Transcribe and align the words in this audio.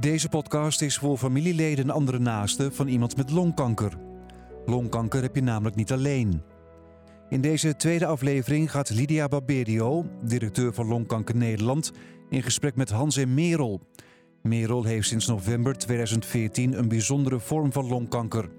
Deze 0.00 0.28
podcast 0.28 0.80
is 0.82 0.98
voor 0.98 1.18
familieleden 1.18 1.84
en 1.84 1.94
andere 1.94 2.18
naasten 2.18 2.74
van 2.74 2.88
iemand 2.88 3.16
met 3.16 3.30
longkanker. 3.30 3.92
Longkanker 4.66 5.22
heb 5.22 5.34
je 5.34 5.42
namelijk 5.42 5.76
niet 5.76 5.92
alleen. 5.92 6.42
In 7.28 7.40
deze 7.40 7.76
tweede 7.76 8.06
aflevering 8.06 8.70
gaat 8.70 8.90
Lydia 8.90 9.28
Barberio, 9.28 10.06
directeur 10.22 10.74
van 10.74 10.86
Longkanker 10.86 11.36
Nederland, 11.36 11.92
in 12.28 12.42
gesprek 12.42 12.76
met 12.76 12.90
Hans 12.90 13.16
en 13.16 13.34
Merel. 13.34 13.80
Merel 14.42 14.84
heeft 14.84 15.08
sinds 15.08 15.26
november 15.26 15.78
2014 15.78 16.78
een 16.78 16.88
bijzondere 16.88 17.40
vorm 17.40 17.72
van 17.72 17.88
longkanker. 17.88 18.50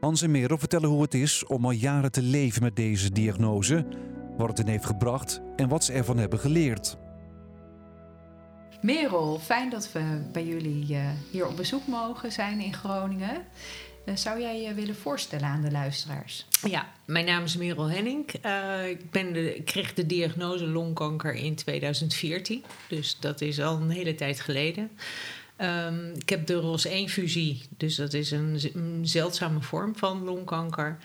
Hans 0.00 0.22
en 0.22 0.30
Merel 0.30 0.58
vertellen 0.58 0.88
hoe 0.88 1.02
het 1.02 1.14
is 1.14 1.46
om 1.46 1.64
al 1.64 1.70
jaren 1.70 2.12
te 2.12 2.22
leven 2.22 2.62
met 2.62 2.76
deze 2.76 3.10
diagnose, 3.10 3.86
wat 4.36 4.48
het 4.48 4.58
hen 4.58 4.68
heeft 4.68 4.86
gebracht 4.86 5.42
en 5.56 5.68
wat 5.68 5.84
ze 5.84 5.92
ervan 5.92 6.18
hebben 6.18 6.38
geleerd. 6.38 6.98
Merel, 8.80 9.38
fijn 9.38 9.70
dat 9.70 9.92
we 9.92 10.20
bij 10.32 10.44
jullie 10.44 10.86
uh, 10.94 11.10
hier 11.30 11.46
op 11.46 11.56
bezoek 11.56 11.86
mogen 11.86 12.32
zijn 12.32 12.60
in 12.60 12.74
Groningen. 12.74 13.44
Uh, 14.04 14.16
zou 14.16 14.40
jij 14.40 14.60
je 14.60 14.74
willen 14.74 14.96
voorstellen 14.96 15.46
aan 15.46 15.62
de 15.62 15.70
luisteraars? 15.70 16.46
Ja, 16.68 16.88
mijn 17.04 17.24
naam 17.24 17.44
is 17.44 17.56
Merel 17.56 17.90
Henning. 17.90 18.26
Uh, 18.46 18.88
ik, 18.88 19.10
ben 19.10 19.54
kreeg 19.64 19.94
de 19.94 20.06
diagnose 20.06 20.66
longkanker 20.66 21.34
in 21.34 21.54
2014, 21.54 22.64
dus 22.88 23.16
dat 23.20 23.40
is 23.40 23.60
al 23.60 23.76
een 23.76 23.90
hele 23.90 24.14
tijd 24.14 24.40
geleden. 24.40 24.90
Um, 25.58 26.12
ik 26.14 26.28
heb 26.28 26.46
de 26.46 26.62
ROS1-fusie, 26.62 27.62
dus 27.76 27.94
dat 27.94 28.12
is 28.12 28.30
een 28.30 29.00
zeldzame 29.02 29.60
vorm 29.62 29.96
van 29.96 30.24
longkanker. 30.24 30.98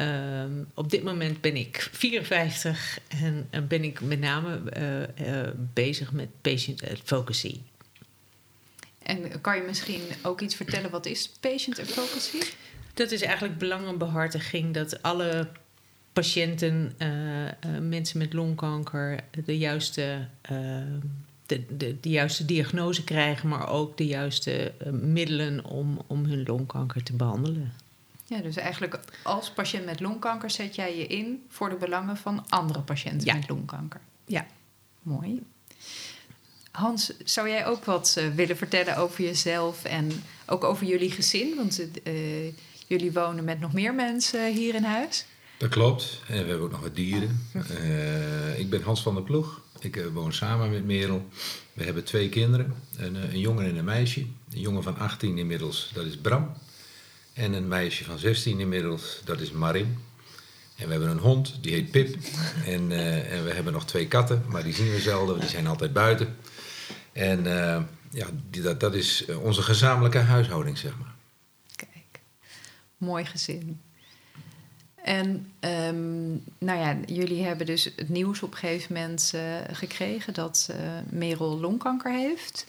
Um, 0.00 0.66
op 0.74 0.90
dit 0.90 1.02
moment 1.02 1.40
ben 1.40 1.56
ik 1.56 1.88
54 1.92 2.98
en 3.08 3.48
ben 3.68 3.84
ik 3.84 4.00
met 4.00 4.20
name 4.20 4.60
uh, 4.76 5.28
uh, 5.28 5.48
bezig 5.72 6.12
met 6.12 6.28
patient 6.40 6.90
advocacy. 6.90 7.60
En 9.02 9.40
kan 9.40 9.56
je 9.56 9.62
misschien 9.62 10.00
ook 10.22 10.40
iets 10.40 10.54
vertellen, 10.54 10.90
wat 10.90 11.06
is 11.06 11.30
patient 11.40 11.78
advocacy? 11.78 12.38
Dat 12.94 13.10
is 13.10 13.22
eigenlijk 13.22 13.58
belangenbehartiging 13.58 14.74
dat 14.74 15.02
alle 15.02 15.48
patiënten, 16.12 16.92
mensen 17.80 18.18
met 18.18 18.32
longkanker, 18.32 19.20
de 19.44 19.58
juiste, 19.58 20.26
de, 21.46 21.64
de, 21.76 22.00
de, 22.00 22.08
juiste 22.08 22.44
diagnose 22.44 23.04
krijgen, 23.04 23.48
maar 23.48 23.68
ook 23.68 23.96
de 23.96 24.06
juiste 24.06 24.72
middelen 24.90 25.64
om, 25.64 26.00
om 26.06 26.24
hun 26.24 26.42
longkanker 26.46 27.02
te 27.02 27.12
behandelen. 27.12 27.72
Ja, 28.30 28.38
dus 28.38 28.56
eigenlijk 28.56 28.98
als 29.22 29.50
patiënt 29.50 29.84
met 29.84 30.00
longkanker 30.00 30.50
zet 30.50 30.74
jij 30.74 30.96
je 30.96 31.06
in 31.06 31.44
voor 31.48 31.68
de 31.68 31.74
belangen 31.74 32.16
van 32.16 32.44
andere 32.48 32.80
patiënten 32.80 33.26
ja. 33.26 33.34
met 33.34 33.48
longkanker. 33.48 34.00
Ja. 34.24 34.46
Mooi. 35.02 35.42
Hans, 36.70 37.12
zou 37.24 37.48
jij 37.48 37.66
ook 37.66 37.84
wat 37.84 38.16
uh, 38.18 38.34
willen 38.34 38.56
vertellen 38.56 38.96
over 38.96 39.24
jezelf 39.24 39.84
en 39.84 40.10
ook 40.46 40.64
over 40.64 40.86
jullie 40.86 41.10
gezin? 41.10 41.56
Want 41.56 41.80
uh, 42.04 42.52
jullie 42.86 43.12
wonen 43.12 43.44
met 43.44 43.60
nog 43.60 43.72
meer 43.72 43.94
mensen 43.94 44.52
hier 44.52 44.74
in 44.74 44.84
huis. 44.84 45.26
Dat 45.58 45.68
klopt. 45.68 46.22
En 46.28 46.42
we 46.42 46.48
hebben 46.48 46.60
ook 46.60 46.70
nog 46.70 46.80
wat 46.80 46.96
dieren. 46.96 47.46
Uh, 47.70 48.58
ik 48.58 48.70
ben 48.70 48.82
Hans 48.82 49.02
van 49.02 49.14
der 49.14 49.22
Ploeg. 49.22 49.60
Ik 49.80 50.04
woon 50.12 50.32
samen 50.32 50.70
met 50.70 50.84
Merel. 50.84 51.28
We 51.72 51.84
hebben 51.84 52.04
twee 52.04 52.28
kinderen, 52.28 52.74
een, 52.96 53.14
een 53.14 53.40
jongen 53.40 53.66
en 53.66 53.76
een 53.76 53.84
meisje. 53.84 54.20
Een 54.20 54.60
jongen 54.60 54.82
van 54.82 54.98
18 54.98 55.38
inmiddels, 55.38 55.90
dat 55.94 56.04
is 56.04 56.16
Bram. 56.16 56.52
En 57.40 57.52
een 57.52 57.68
meisje 57.68 58.04
van 58.04 58.18
16 58.18 58.60
inmiddels, 58.60 59.20
dat 59.24 59.40
is 59.40 59.50
Marin. 59.50 59.98
En 60.76 60.86
we 60.86 60.90
hebben 60.90 61.10
een 61.10 61.18
hond, 61.18 61.58
die 61.60 61.72
heet 61.72 61.90
Pip. 61.90 62.16
En, 62.66 62.90
uh, 62.90 63.32
en 63.32 63.44
we 63.44 63.52
hebben 63.52 63.72
nog 63.72 63.86
twee 63.86 64.08
katten, 64.08 64.44
maar 64.48 64.62
die 64.62 64.74
zien 64.74 64.90
we 64.90 65.00
zelden, 65.00 65.40
die 65.40 65.48
zijn 65.48 65.66
altijd 65.66 65.92
buiten. 65.92 66.36
En 67.12 67.38
uh, 67.38 67.82
ja, 68.10 68.26
die, 68.50 68.62
dat, 68.62 68.80
dat 68.80 68.94
is 68.94 69.24
onze 69.42 69.62
gezamenlijke 69.62 70.18
huishouding, 70.18 70.78
zeg 70.78 70.98
maar. 70.98 71.14
Kijk, 71.76 72.20
mooi 72.96 73.24
gezin. 73.24 73.80
En 75.04 75.52
um, 75.60 76.44
nou 76.58 76.78
ja, 76.78 76.96
jullie 77.06 77.42
hebben 77.44 77.66
dus 77.66 77.84
het 77.84 78.08
nieuws 78.08 78.42
op 78.42 78.52
een 78.52 78.58
gegeven 78.58 78.94
moment 78.94 79.32
uh, 79.34 79.42
gekregen 79.72 80.34
dat 80.34 80.74
Merel 81.08 81.60
longkanker 81.60 82.12
heeft. 82.12 82.66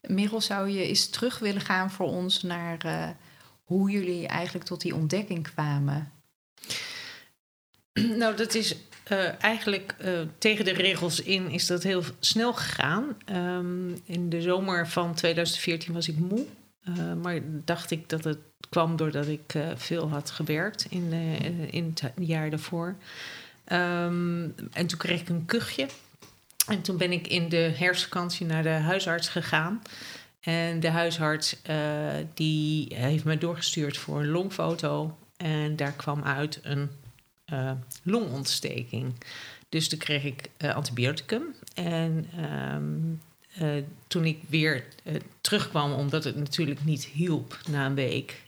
Merel, 0.00 0.40
zou 0.40 0.68
je 0.68 0.86
eens 0.86 1.08
terug 1.08 1.38
willen 1.38 1.60
gaan 1.60 1.90
voor 1.90 2.06
ons 2.06 2.42
naar 2.42 3.16
hoe 3.68 3.90
jullie 3.90 4.26
eigenlijk 4.26 4.66
tot 4.66 4.80
die 4.80 4.94
ontdekking 4.94 5.52
kwamen? 5.52 6.12
Nou, 8.18 8.36
dat 8.36 8.54
is 8.54 8.76
uh, 9.12 9.42
eigenlijk 9.42 9.94
uh, 10.04 10.20
tegen 10.38 10.64
de 10.64 10.72
regels 10.72 11.22
in 11.22 11.50
is 11.50 11.66
dat 11.66 11.82
heel 11.82 12.02
snel 12.20 12.54
gegaan. 12.54 13.16
Um, 13.32 14.00
in 14.04 14.28
de 14.28 14.42
zomer 14.42 14.88
van 14.88 15.14
2014 15.14 15.94
was 15.94 16.08
ik 16.08 16.18
moe. 16.18 16.44
Uh, 16.88 17.14
maar 17.22 17.40
dacht 17.44 17.90
ik 17.90 18.08
dat 18.08 18.24
het 18.24 18.38
kwam 18.68 18.96
doordat 18.96 19.26
ik 19.26 19.54
veel 19.74 20.08
had 20.08 20.30
gewerkt 20.30 20.86
in, 20.90 21.12
in 21.70 21.94
het 21.94 22.12
jaar 22.18 22.50
daarvoor. 22.50 22.96
Um, 23.72 24.54
en 24.72 24.86
toen 24.86 24.98
kreeg 24.98 25.20
ik 25.20 25.28
een 25.28 25.46
kuchje. 25.46 25.86
En 26.66 26.80
toen 26.82 26.96
ben 26.96 27.12
ik 27.12 27.26
in 27.26 27.48
de 27.48 27.72
herfstvakantie 27.76 28.46
naar 28.46 28.62
de 28.62 28.68
huisarts 28.68 29.28
gegaan. 29.28 29.82
En 30.40 30.80
de 30.80 30.90
huisarts 30.90 31.56
uh, 31.70 31.76
die 32.34 32.94
heeft 32.94 33.24
me 33.24 33.38
doorgestuurd 33.38 33.96
voor 33.96 34.20
een 34.20 34.28
longfoto. 34.28 35.18
En 35.36 35.76
daar 35.76 35.92
kwam 35.92 36.22
uit 36.22 36.60
een 36.62 36.90
uh, 37.52 37.70
longontsteking. 38.02 39.14
Dus 39.68 39.88
toen 39.88 39.98
kreeg 39.98 40.24
ik 40.24 40.50
uh, 40.58 40.74
antibioticum. 40.74 41.54
En 41.74 42.26
um, 42.74 43.20
toen 44.06 44.24
ik 44.24 44.38
weer 44.48 44.84
terugkwam, 45.40 45.92
omdat 45.92 46.24
het 46.24 46.36
natuurlijk 46.36 46.84
niet 46.84 47.04
hielp 47.04 47.58
na 47.70 47.86
een 47.86 47.94
week, 47.94 48.42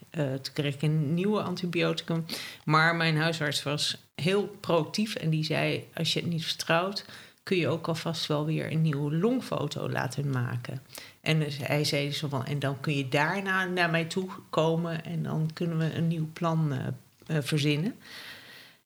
kreeg 0.53 0.75
ik 0.75 0.83
een 0.83 1.15
nieuwe 1.15 1.43
antibioticum. 1.43 2.25
Maar 2.65 2.97
mijn 2.97 3.17
huisarts 3.17 3.63
was 3.63 3.97
heel 4.15 4.57
proactief 4.61 5.15
en 5.15 5.31
die 5.31 5.45
zei: 5.45 5.89
Als 5.95 6.13
je 6.13 6.21
het 6.21 6.29
niet 6.29 6.45
vertrouwt, 6.45 7.05
kun 7.51 7.59
je 7.59 7.69
ook 7.69 7.89
alvast 7.89 8.27
wel 8.27 8.47
weer 8.47 8.73
een 8.73 8.83
nieuwe 8.83 9.17
longfoto 9.17 9.89
laten 9.89 10.31
maken. 10.31 10.83
En 11.21 11.43
hij 11.63 11.85
zei 11.85 12.13
zo 12.13 12.29
van, 12.29 12.47
en 12.47 12.59
dan 12.59 12.81
kun 12.81 12.97
je 12.97 13.09
daarna 13.09 13.65
naar 13.65 13.91
mij 13.91 14.05
toe 14.05 14.29
komen 14.51 15.05
en 15.05 15.23
dan 15.23 15.51
kunnen 15.53 15.79
we 15.79 15.95
een 15.95 16.09
nieuw 16.09 16.29
plan 16.33 16.73
uh, 16.73 16.79
uh, 17.27 17.43
verzinnen. 17.43 17.95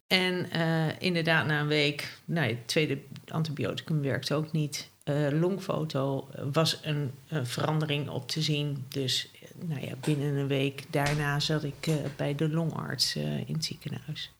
En 0.06 0.46
uh, 0.56 1.00
inderdaad, 1.00 1.46
na 1.46 1.60
een 1.60 1.66
week, 1.66 2.18
nou, 2.24 2.48
het 2.48 2.68
tweede 2.68 2.98
antibioticum 3.28 4.02
werkte 4.02 4.34
ook 4.34 4.52
niet. 4.52 4.90
longfoto 5.30 6.28
was 6.52 6.78
een, 6.82 7.10
een, 7.28 7.46
verandering 7.46 8.08
op 8.08 8.28
te 8.28 8.42
zien. 8.42 8.84
Dus 8.88 9.30
nou 9.54 9.86
ja, 9.86 9.94
binnen 10.00 10.34
een 10.34 10.46
week 10.46 10.82
daarna 10.90 11.40
zat 11.40 11.64
ik 11.64 11.90
bij 12.16 12.34
de 12.34 12.48
longarts 12.48 13.16
in 13.16 13.54
het 13.54 13.64
ziekenhuis. 13.64 14.33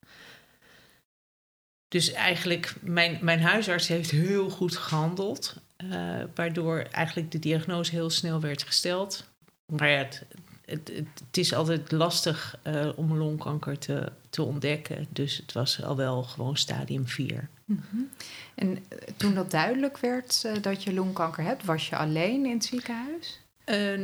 Dus 1.95 2.13
eigenlijk, 2.13 2.75
mijn, 2.81 3.19
mijn 3.21 3.41
huisarts 3.41 3.89
heeft 3.89 4.11
heel 4.11 4.51
goed 4.51 4.77
gehandeld. 4.77 5.57
Uh, 5.85 6.23
waardoor 6.35 6.79
eigenlijk 6.79 7.31
de 7.31 7.39
diagnose 7.39 7.91
heel 7.91 8.11
snel 8.11 8.41
werd 8.41 8.63
gesteld. 8.63 9.25
Maar 9.67 9.89
ja, 9.89 9.97
het, 9.97 10.25
het, 10.65 10.91
het 11.27 11.37
is 11.37 11.55
altijd 11.55 11.93
lastig 11.93 12.59
uh, 12.67 12.89
om 12.97 13.17
longkanker 13.17 13.79
te, 13.79 14.13
te 14.31 14.43
ontdekken. 14.43 15.07
Dus 15.11 15.37
het 15.37 15.53
was 15.53 15.83
al 15.83 15.97
wel 15.97 16.23
gewoon 16.23 16.57
stadium 16.57 17.09
4. 17.09 17.49
Mm 17.65 17.83
-hmm. 17.91 18.11
En 18.55 18.85
toen 19.17 19.35
dat 19.35 19.51
duidelijk 19.51 19.99
werd 19.99 20.63
dat 20.63 20.83
je 20.83 20.95
longkanker 20.95 21.45
hebt, 21.45 21.65
was 21.65 21.89
je 21.89 21.97
alleen 21.97 22.47
in 22.47 22.55
het 22.55 22.65
ziekenhuis? 22.65 23.41
Uh, 23.67 23.99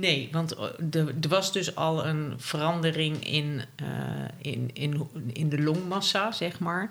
nee, 0.00 0.28
want 0.32 0.56
er 0.90 1.28
was 1.28 1.52
dus 1.52 1.74
al 1.74 2.06
een 2.06 2.40
verandering 2.40 3.26
in, 3.26 3.62
uh, 3.82 4.24
in, 4.38 4.70
in, 4.72 5.10
in 5.32 5.48
de 5.48 5.62
longmassa, 5.62 6.32
zeg 6.32 6.58
maar. 6.58 6.90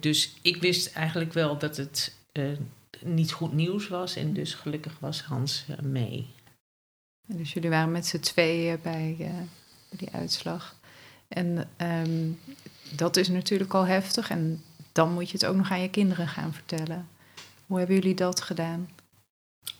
Dus 0.00 0.36
ik 0.42 0.56
wist 0.56 0.92
eigenlijk 0.92 1.32
wel 1.32 1.58
dat 1.58 1.76
het 1.76 2.14
niet 3.00 3.32
goed 3.32 3.52
nieuws 3.52 3.88
was. 3.88 4.16
En 4.16 4.32
dus 4.32 4.54
gelukkig 4.54 4.98
was 4.98 5.22
Hans 5.22 5.64
mee. 5.82 6.26
Dus 7.26 7.52
jullie 7.52 7.70
waren 7.70 7.92
met 7.92 8.06
z'n 8.06 8.18
tweeën 8.18 8.78
bij, 8.82 9.30
die 9.90 10.10
uitslag. 10.12 10.76
En 11.28 11.68
um, 11.76 12.38
dat 12.96 13.16
is 13.16 13.28
natuurlijk 13.28 13.74
al 13.74 13.86
heftig. 13.86 14.30
En 14.30 14.62
dan 14.92 15.12
moet 15.12 15.30
je 15.30 15.36
het 15.38 15.46
ook 15.46 15.56
nog 15.56 15.70
aan 15.70 15.80
je 15.80 15.90
kinderen 15.90 16.28
gaan 16.28 16.52
vertellen. 16.54 17.08
Hoe 17.66 17.78
hebben 17.78 17.96
jullie 17.96 18.14
dat 18.14 18.40
gedaan? 18.40 18.88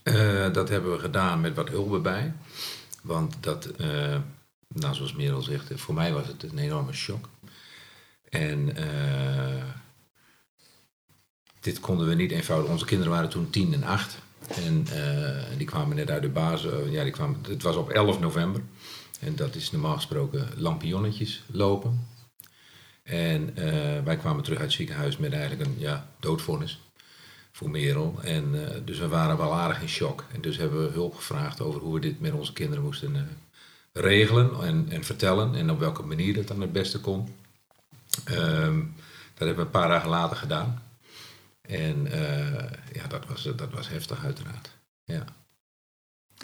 Uh, 0.07 0.53
dat 0.53 0.69
hebben 0.69 0.91
we 0.91 0.99
gedaan 0.99 1.41
met 1.41 1.55
wat 1.55 1.69
hulp 1.69 1.93
erbij. 1.93 2.33
Want 3.01 3.35
dat, 3.39 3.69
uh, 3.77 4.17
nou, 4.67 4.95
zoals 4.95 5.13
Merel 5.13 5.41
zegt, 5.41 5.71
voor 5.75 5.93
mij 5.93 6.13
was 6.13 6.27
het 6.27 6.43
een 6.43 6.57
enorme 6.57 6.93
shock. 6.93 7.29
En 8.29 8.75
dit 11.59 11.79
konden 11.79 12.07
we 12.07 12.15
niet 12.15 12.31
eenvoudig. 12.31 12.69
Onze 12.69 12.85
kinderen 12.85 13.13
waren 13.13 13.29
toen 13.29 13.49
tien 13.49 13.73
en 13.73 13.83
acht. 13.83 14.17
En 14.47 14.85
die 15.57 15.67
kwamen 15.67 15.95
net 15.95 16.09
uit 16.09 16.21
de 16.21 16.29
basis. 16.29 16.71
ja, 16.89 17.03
die 17.03 17.11
kwamen, 17.11 17.39
het 17.47 17.61
was 17.61 17.75
op 17.75 17.89
11 17.89 18.19
november. 18.19 18.61
En 19.19 19.35
dat 19.35 19.55
is 19.55 19.71
normaal 19.71 19.95
gesproken 19.95 20.49
lampionnetjes 20.55 21.43
lopen. 21.51 22.07
En 23.03 23.53
wij 24.03 24.17
kwamen 24.17 24.43
terug 24.43 24.59
uit 24.59 24.67
het 24.67 24.77
ziekenhuis 24.77 25.17
met 25.17 25.33
eigenlijk 25.33 25.69
een 25.69 25.75
ja, 25.79 26.09
doodvonnis 26.19 26.79
voor 27.57 27.69
Merel. 27.69 28.19
En, 28.23 28.55
dus 28.85 28.99
we 28.99 29.07
waren 29.07 29.37
wel 29.37 29.53
aardig 29.53 29.81
in 29.81 29.89
shock. 29.89 30.23
En 30.33 30.41
dus 30.41 30.57
hebben 30.57 30.87
we 30.87 30.93
hulp 30.93 31.15
gevraagd 31.15 31.61
over 31.61 31.81
hoe 31.81 31.93
we 31.93 31.99
dit 31.99 32.19
met 32.19 32.33
onze 32.33 32.53
kinderen 32.53 32.83
moesten 32.83 33.37
regelen 33.93 34.63
en, 34.63 34.87
en 34.89 35.03
vertellen. 35.03 35.55
En 35.55 35.71
op 35.71 35.79
welke 35.79 36.03
manier 36.03 36.33
dat 36.33 36.47
dan 36.47 36.61
het 36.61 36.71
beste 36.71 36.99
kon. 36.99 37.35
Ehm, 38.25 38.79
dat 39.33 39.47
hebben 39.47 39.55
we 39.55 39.61
een 39.61 39.69
paar 39.69 39.87
dagen 39.87 40.09
later 40.09 40.37
gedaan. 40.37 40.81
En 41.61 42.07
ja, 42.93 43.07
dat 43.07 43.25
was, 43.27 43.43
dat 43.43 43.71
was 43.71 43.89
heftig 43.89 44.25
uiteraard. 44.25 44.71
Ja. 45.03 45.25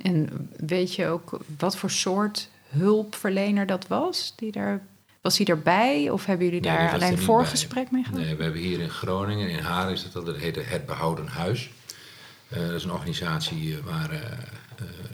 En 0.01 0.49
weet 0.57 0.95
je 0.95 1.07
ook 1.07 1.39
wat 1.57 1.77
voor 1.77 1.91
soort 1.91 2.49
hulpverlener 2.73 3.65
dat 3.65 3.87
was? 3.87 4.33
Die 4.35 4.51
daar, 4.51 4.85
was 5.23 5.37
hij 5.37 5.47
erbij 5.47 6.09
of 6.09 6.25
hebben 6.25 6.45
jullie 6.45 6.61
daar 6.61 6.93
alleen 6.93 7.17
voorgesprek 7.17 7.91
mee 7.91 8.03
gehad? 8.03 8.19
Nee, 8.19 8.35
we 8.35 8.43
hebben 8.43 8.61
hier 8.61 8.79
in 8.79 8.89
Groningen, 8.89 9.49
in 9.49 9.59
Haar 9.59 9.91
is 9.91 10.11
dat, 10.11 10.25
dat 10.25 10.37
heet 10.37 10.69
Het 10.69 10.85
Behouden 10.85 11.27
Huis. 11.27 11.69
Uh, 12.53 12.59
dat 12.59 12.71
is 12.71 12.83
een 12.83 12.91
organisatie 12.91 13.77
eh, 13.77 13.83
waar, 13.83 14.13
uh, 14.13 14.19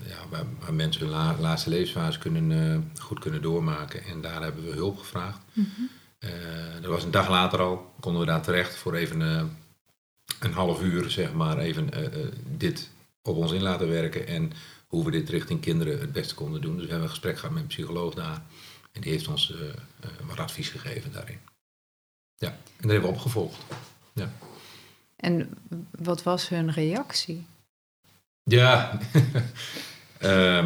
ja, 0.08 0.18
waar, 0.30 0.44
waar, 0.60 0.74
mensen 0.74 1.02
hun 1.02 1.40
laatste 1.40 1.70
levensfase 1.70 2.20
kunnen, 2.20 2.92
goed 3.00 3.20
kunnen 3.20 3.42
doormaken. 3.42 4.04
En 4.04 4.22
daar 4.22 4.42
hebben 4.42 4.64
we 4.64 4.72
hulp 4.72 4.98
gevraagd. 4.98 5.40
Mm 5.54 5.90
dat 6.82 6.92
was 6.92 7.04
een 7.04 7.12
dag 7.12 7.30
later 7.30 7.60
al, 7.62 7.94
konden 8.00 8.22
we 8.22 8.28
daar 8.28 8.42
terecht 8.42 8.76
voor 8.76 8.94
even 8.94 9.22
een 10.40 10.54
half 10.54 10.82
uur, 10.82 11.10
zeg 11.10 11.34
maar, 11.34 11.58
even 11.58 11.90
dit 12.58 12.90
op 13.22 13.36
ons 13.36 13.52
in 13.52 13.62
laten 13.62 13.90
werken. 13.90 14.28
En 14.28 14.52
hoe 14.88 15.06
we 15.06 15.12
dit 15.12 15.30
richting 15.30 15.62
kinderen 15.62 16.00
het 16.00 16.12
beste 16.12 16.36
konden 16.36 16.62
doen. 16.62 16.74
Dus 16.74 16.84
we 16.84 16.90
hebben 16.90 17.08
een 17.08 17.16
gesprek 17.16 17.36
gehad 17.36 17.54
met 17.54 17.62
een 17.62 17.68
psycholoog 17.68 18.14
daar. 18.14 18.42
En 19.00 19.06
die 19.06 19.14
heeft 19.14 19.28
ons 19.28 19.50
uh, 19.52 19.58
wat 20.28 20.40
advies 20.40 20.70
gegeven 20.70 21.12
daarin. 21.12 21.40
Ja, 22.36 22.48
en 22.48 22.58
dat 22.78 22.92
hebben 22.92 23.10
we 23.10 23.16
opgevolgd. 23.16 23.58
Ja. 24.14 24.32
En 25.16 25.50
wat 25.92 26.24
was 26.24 26.50
hun 26.50 26.72
reactie? 26.72 27.46
Ja, 28.44 29.00
uh, 30.22 30.66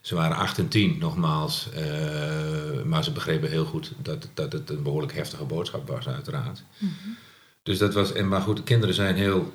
ze 0.00 0.14
waren 0.14 0.36
8 0.36 0.58
en 0.58 0.68
10 0.68 0.98
nogmaals. 0.98 1.68
Uh, 1.76 2.82
maar 2.82 3.04
ze 3.04 3.12
begrepen 3.12 3.50
heel 3.50 3.64
goed 3.64 3.92
dat, 3.98 4.28
dat 4.34 4.52
het 4.52 4.70
een 4.70 4.82
behoorlijk 4.82 5.12
heftige 5.12 5.44
boodschap 5.44 5.88
was, 5.88 6.08
uiteraard. 6.08 6.62
Mm 6.78 6.94
-hmm. 7.02 7.16
Dus 7.62 7.78
dat 7.78 7.94
was, 7.94 8.12
en 8.12 8.28
maar 8.28 8.40
goed, 8.40 8.56
de 8.56 8.62
kinderen 8.62 8.94
zijn 8.94 9.16
heel 9.16 9.52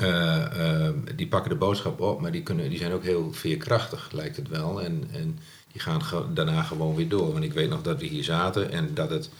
uh, 0.00 0.88
die 1.16 1.28
pakken 1.28 1.50
de 1.50 1.56
boodschap 1.56 2.00
op, 2.00 2.20
maar 2.20 2.32
die, 2.32 2.42
kunnen, 2.42 2.68
die 2.68 2.78
zijn 2.78 2.92
ook 2.92 3.04
heel 3.04 3.32
veerkrachtig, 3.32 4.12
lijkt 4.12 4.36
het 4.36 4.48
wel. 4.48 4.82
En, 4.82 5.08
en 5.12 5.38
die 5.72 5.80
gaan 5.80 6.02
daarna 6.34 6.62
gewoon 6.62 6.94
weer 6.94 7.08
door. 7.08 7.32
Want 7.32 7.44
ik 7.44 7.52
weet 7.52 7.68
nog 7.68 7.82
dat 7.82 8.00
we 8.00 8.06
hier 8.06 8.24
zaten 8.24 8.70
en 8.70 8.94
dat, 8.94 9.10
het, 9.10 9.30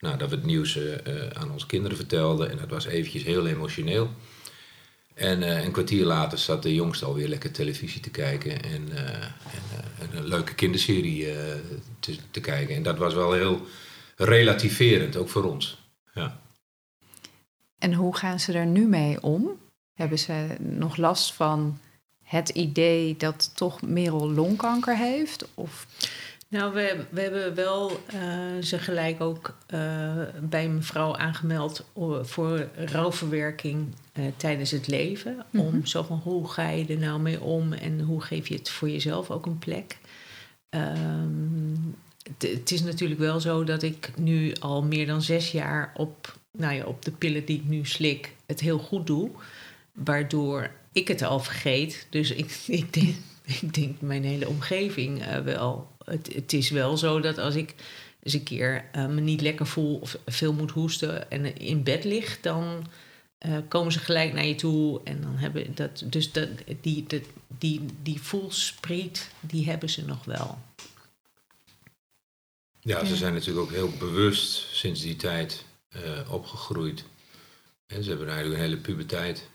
nou, 0.00 0.18
dat 0.18 0.30
we 0.30 0.36
het 0.36 0.44
nieuws 0.44 0.76
uh, 0.76 0.92
aan 1.32 1.50
onze 1.50 1.66
kinderen 1.66 1.96
vertelden. 1.96 2.50
En 2.50 2.56
dat 2.56 2.68
was 2.68 2.86
eventjes 2.86 3.22
heel 3.22 3.46
emotioneel. 3.46 4.10
En 5.14 5.64
een 5.64 5.72
kwartier 5.72 6.04
later 6.04 6.38
zat 6.38 6.62
de 6.62 6.74
jongste 6.74 7.04
alweer 7.04 7.28
lekker 7.28 7.50
televisie 7.50 8.00
te 8.00 8.10
kijken 8.10 8.62
en, 8.62 8.88
en 10.00 10.16
een 10.16 10.26
leuke 10.26 10.54
kinderserie 10.54 11.26
te, 12.00 12.16
te 12.30 12.40
kijken. 12.40 12.74
En 12.74 12.82
dat 12.82 12.98
was 12.98 13.14
wel 13.14 13.32
heel 13.32 13.66
relativerend, 14.16 15.16
ook 15.16 15.28
voor 15.28 15.44
ons. 15.44 15.78
Ja. 16.14 16.40
En 17.78 17.94
hoe 17.94 18.16
gaan 18.16 18.40
ze 18.40 18.52
er 18.52 18.66
nu 18.66 18.86
mee 18.86 19.22
om? 19.22 19.60
Hebben 19.94 20.18
ze 20.18 20.46
nog 20.58 20.96
last 20.96 21.32
van 21.32 21.78
het 22.32 22.48
idee 22.48 23.16
dat 23.16 23.50
toch 23.54 23.82
Merel 23.82 24.30
longkanker 24.30 24.96
heeft? 24.96 25.48
Of... 25.54 25.86
Nou, 26.48 26.74
we, 26.74 27.04
we 27.10 27.20
hebben 27.20 27.54
wel 27.54 27.90
uh, 28.14 28.62
ze 28.62 28.78
gelijk 28.78 29.20
ook 29.20 29.56
uh, 29.74 30.12
bij 30.40 30.68
mevrouw 30.68 31.16
aangemeld 31.16 31.86
voor 32.22 32.68
rouwverwerking 32.76 33.94
uh, 34.14 34.24
tijdens 34.36 34.70
het 34.70 34.86
leven. 34.86 35.32
Mm 35.34 35.60
-hmm. 35.60 35.60
Om 35.60 35.86
zo 35.86 36.02
van 36.02 36.18
hoe 36.18 36.48
ga 36.48 36.68
je 36.68 36.86
er 36.86 36.98
nou 36.98 37.20
mee 37.20 37.40
om 37.40 37.72
en 37.72 38.00
hoe 38.00 38.20
geef 38.20 38.48
je 38.48 38.54
het 38.54 38.70
voor 38.70 38.90
jezelf 38.90 39.30
ook 39.30 39.46
een 39.46 39.58
plek. 39.58 39.98
Um, 40.70 41.94
het 42.38 42.70
is 42.70 42.82
natuurlijk 42.82 43.20
wel 43.20 43.40
zo 43.40 43.64
dat 43.64 43.82
ik 43.82 44.10
nu 44.16 44.52
al 44.60 44.82
meer 44.82 45.06
dan 45.06 45.22
zes 45.22 45.50
jaar 45.50 45.92
op, 45.96 46.38
nou 46.50 46.74
ja, 46.74 46.84
op 46.84 47.04
de 47.04 47.10
pillen 47.10 47.44
die 47.44 47.56
ik 47.56 47.68
nu 47.68 47.84
slik 47.84 48.34
het 48.46 48.60
heel 48.60 48.78
goed 48.78 49.06
doe 49.06 49.30
waardoor 49.92 50.70
ik 50.92 51.08
het 51.08 51.22
al 51.22 51.40
vergeet. 51.40 52.06
Dus 52.10 52.30
ik, 52.30 52.58
ik, 52.66 52.92
denk, 52.92 53.16
ik 53.44 53.74
denk 53.74 54.00
mijn 54.00 54.24
hele 54.24 54.48
omgeving 54.48 55.26
uh, 55.26 55.38
wel. 55.38 55.90
Het, 56.04 56.34
het, 56.34 56.52
is 56.52 56.70
wel 56.70 56.96
zo 56.96 57.20
dat 57.20 57.38
als 57.38 57.54
ik 57.54 57.74
eens 58.22 58.34
een 58.34 58.42
keer 58.42 58.84
uh, 58.96 59.06
me 59.06 59.20
niet 59.20 59.40
lekker 59.40 59.66
voel 59.66 59.98
of 59.98 60.18
veel 60.26 60.52
moet 60.52 60.70
hoesten 60.70 61.30
en 61.30 61.58
in 61.58 61.82
bed 61.82 62.04
lig, 62.04 62.40
dan 62.40 62.86
uh, 63.46 63.56
komen 63.68 63.92
ze 63.92 63.98
gelijk 63.98 64.32
naar 64.32 64.46
je 64.46 64.54
toe 64.54 65.00
en 65.04 65.20
dan 65.20 65.36
hebben 65.36 65.74
dat. 65.74 66.02
Dus 66.04 66.32
dat, 66.32 66.48
die, 66.80 67.06
die, 67.06 67.22
die, 67.58 67.80
die 68.02 68.20
voelspriet, 68.20 69.30
die 69.40 69.66
hebben 69.66 69.90
ze 69.90 70.04
nog 70.04 70.24
wel. 70.24 70.58
Ja, 72.80 73.04
ze 73.04 73.16
zijn 73.16 73.32
natuurlijk 73.32 73.66
ook 73.66 73.72
heel 73.72 73.92
bewust 73.98 74.76
sinds 74.76 75.00
die 75.00 75.16
tijd 75.16 75.64
opgegroeid 76.28 77.04
ze 78.00 78.08
hebben 78.08 78.28
eigenlijk 78.28 78.58
een 78.58 78.68
hele 78.68 78.80
puberteit. 78.80 79.48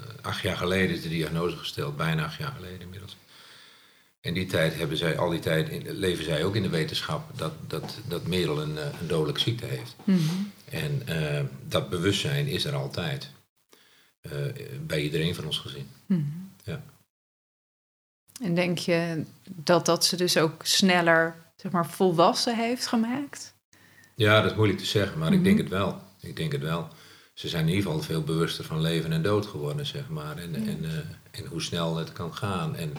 Uh, 0.00 0.06
acht 0.22 0.42
jaar 0.42 0.56
geleden 0.56 0.96
is 0.96 1.02
de 1.02 1.08
diagnose 1.08 1.56
gesteld, 1.56 1.96
bijna 1.96 2.24
acht 2.24 2.38
jaar 2.38 2.52
geleden 2.52 2.80
inmiddels. 2.80 3.16
In 4.20 4.34
die 4.34 4.46
tijd 4.46 4.74
hebben 4.74 4.96
zij, 4.96 5.18
al 5.18 5.30
die 5.30 5.40
tijd 5.40 5.82
leven 5.84 6.24
zij 6.24 6.44
ook 6.44 6.56
in 6.56 6.62
de 6.62 6.68
wetenschap 6.68 7.38
dat, 7.38 7.52
dat, 7.66 7.98
dat 8.08 8.26
Merel 8.26 8.62
een, 8.62 8.78
eh, 8.78 8.84
een 9.00 9.06
dodelijke 9.06 9.40
ziekte 9.40 9.66
heeft. 9.66 9.96
Mm 10.04 10.52
En 10.70 11.02
uh, 11.08 11.40
dat 11.68 11.90
bewustzijn 11.90 12.46
is 12.46 12.64
er 12.64 12.74
altijd. 12.74 13.30
Uh, 14.22 14.32
bij 14.86 15.02
iedereen 15.02 15.34
van 15.34 15.44
ons 15.44 15.58
gezin. 15.58 15.88
Mm 16.06 16.50
ja. 16.64 16.82
En 18.42 18.54
denk 18.54 18.78
je 18.78 19.24
dat 19.46 19.86
dat 19.86 20.04
ze 20.04 20.16
dus 20.16 20.36
ook 20.36 20.66
sneller 20.66 21.36
zeg 21.56 21.72
maar, 21.72 21.86
volwassen 21.86 22.56
heeft 22.56 22.86
gemaakt? 22.86 23.54
Ja, 24.14 24.40
dat 24.40 24.50
is 24.50 24.56
moeilijk 24.56 24.78
te 24.80 24.86
zeggen, 24.86 25.18
maar 25.18 25.28
mm 25.28 25.36
-hmm. 25.36 25.46
ik 25.46 25.56
denk 25.56 25.58
het 25.58 25.78
wel. 25.78 26.02
Ik 26.20 26.36
denk 26.36 26.52
het 26.52 26.62
wel 26.62 26.88
ze 27.40 27.48
zijn 27.48 27.68
in 27.68 27.74
ieder 27.74 27.84
geval 27.84 28.02
veel 28.02 28.22
bewuster 28.22 28.64
van 28.64 28.80
leven 28.80 29.12
en 29.12 29.22
dood 29.22 29.46
geworden, 29.46 29.86
zeg 29.86 30.08
maar. 30.08 30.36
En, 30.36 30.54
en, 30.54 30.84
uh, 30.84 30.90
en 31.30 31.46
hoe 31.46 31.62
snel 31.62 31.96
het 31.96 32.12
kan 32.12 32.34
gaan. 32.34 32.76
En, 32.76 32.92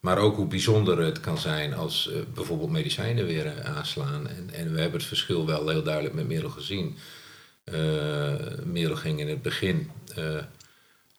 maar 0.00 0.18
ook 0.18 0.36
hoe 0.36 0.46
bijzonder 0.46 0.98
het 0.98 1.20
kan 1.20 1.38
zijn 1.38 1.74
als 1.74 2.10
uh, 2.12 2.16
bijvoorbeeld 2.34 2.70
medicijnen 2.70 3.26
weer 3.26 3.46
uh, 3.46 3.76
aanslaan. 3.76 4.28
En, 4.28 4.50
en 4.52 4.72
we 4.72 4.80
hebben 4.80 4.98
het 4.98 5.08
verschil 5.08 5.46
wel 5.46 5.68
heel 5.68 5.82
duidelijk 5.82 6.14
met 6.14 6.26
Merel 6.26 6.50
gezien. 6.50 6.96
Merel 8.64 8.96
ging 8.96 9.20
in 9.20 9.28
het 9.28 9.42
begin 9.42 9.90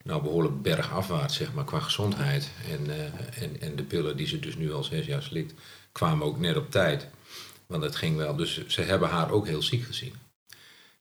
nou, 0.03 0.21
behoorlijk 0.21 0.61
bergafwaarts, 0.61 1.35
zeg 1.35 1.53
maar, 1.53 1.65
qua 1.65 1.79
gezondheid. 1.79 2.51
En, 2.71 3.11
en, 3.39 3.61
en 3.61 3.75
de 3.75 3.83
pillen 3.83 4.17
die 4.17 4.27
ze 4.27 4.39
dus 4.39 4.55
nu 4.55 4.73
al 4.73 4.83
zes 4.83 5.05
jaar 5.05 5.23
slikt, 5.23 5.53
kwamen 5.91 6.25
ook 6.25 6.39
net 6.39 6.57
op 6.57 6.71
tijd. 6.71 7.07
Want 7.67 7.83
het 7.83 7.95
ging 7.95 8.17
wel. 8.17 8.35
Dus 8.35 8.67
ze 8.67 8.81
hebben 8.81 9.09
haar 9.09 9.31
ook 9.31 9.47
heel 9.47 9.61
ziek 9.61 9.83
gezien. 9.83 10.24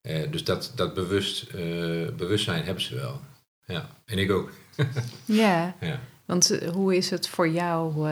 Uh, 0.07 0.31
dus 0.31 0.45
dat, 0.45 0.73
dat 0.75 0.95
bewust, 0.95 1.47
uh, 1.55 2.09
bewustzijn 2.17 2.65
hebben 2.65 2.83
ze 2.83 2.95
wel. 2.95 3.21
Ja, 3.67 3.89
en 4.05 4.19
ik 4.19 4.31
ook. 4.31 4.51
ja. 5.25 5.75
ja, 5.81 6.01
want 6.25 6.53
uh, 6.53 6.71
hoe 6.71 6.97
is 6.97 7.11
het 7.11 7.29
voor 7.29 7.49
jou? 7.49 8.09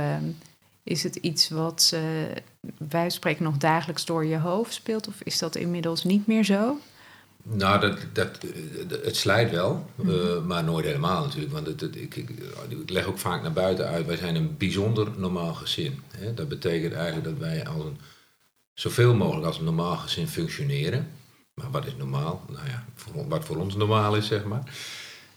is 0.84 1.02
het 1.02 1.16
iets 1.16 1.48
wat 1.48 1.96
wij 2.88 3.10
spreken 3.10 3.44
nog 3.44 3.56
dagelijks 3.56 4.04
door 4.04 4.24
je 4.24 4.38
hoofd 4.38 4.72
speelt? 4.72 5.08
Of 5.08 5.20
is 5.22 5.38
dat 5.38 5.56
inmiddels 5.56 6.04
niet 6.04 6.26
meer 6.26 6.44
zo? 6.44 6.78
Nou, 7.42 7.80
dat, 7.80 7.98
dat, 8.12 8.38
het 9.02 9.16
slijt 9.16 9.50
wel, 9.50 9.86
mm 9.94 10.08
-hmm. 10.08 10.46
maar 10.46 10.64
nooit 10.64 10.84
helemaal 10.84 11.24
natuurlijk. 11.24 11.52
Want 11.52 11.66
het, 11.66 11.80
het, 11.80 11.96
ik, 11.96 12.16
ik, 12.16 12.30
ik, 12.68 12.90
leg 12.90 13.06
ook 13.06 13.18
vaak 13.18 13.42
naar 13.42 13.52
buiten 13.52 13.86
uit, 13.86 14.06
wij 14.06 14.16
zijn 14.16 14.34
een 14.34 14.56
bijzonder 14.56 15.08
normaal 15.16 15.54
gezin. 15.54 16.00
Hè? 16.16 16.34
Dat 16.34 16.48
betekent 16.48 16.92
eigenlijk 16.92 17.24
dat 17.24 17.38
wij 17.38 17.66
als 17.66 17.84
een, 17.84 17.98
zoveel 18.74 19.14
mogelijk 19.14 19.46
als 19.46 19.58
een 19.58 19.64
normaal 19.64 19.96
gezin 19.96 20.28
functioneren. 20.28 21.10
Maar 21.54 21.70
wat 21.70 21.86
is 21.86 21.96
normaal? 21.96 22.44
Nou 22.48 22.66
ja, 22.66 22.84
voor, 22.94 23.28
wat 23.28 23.44
voor 23.44 23.56
ons 23.56 23.74
normaal 23.74 24.16
is, 24.16 24.26
zeg 24.26 24.44
maar. 24.44 24.62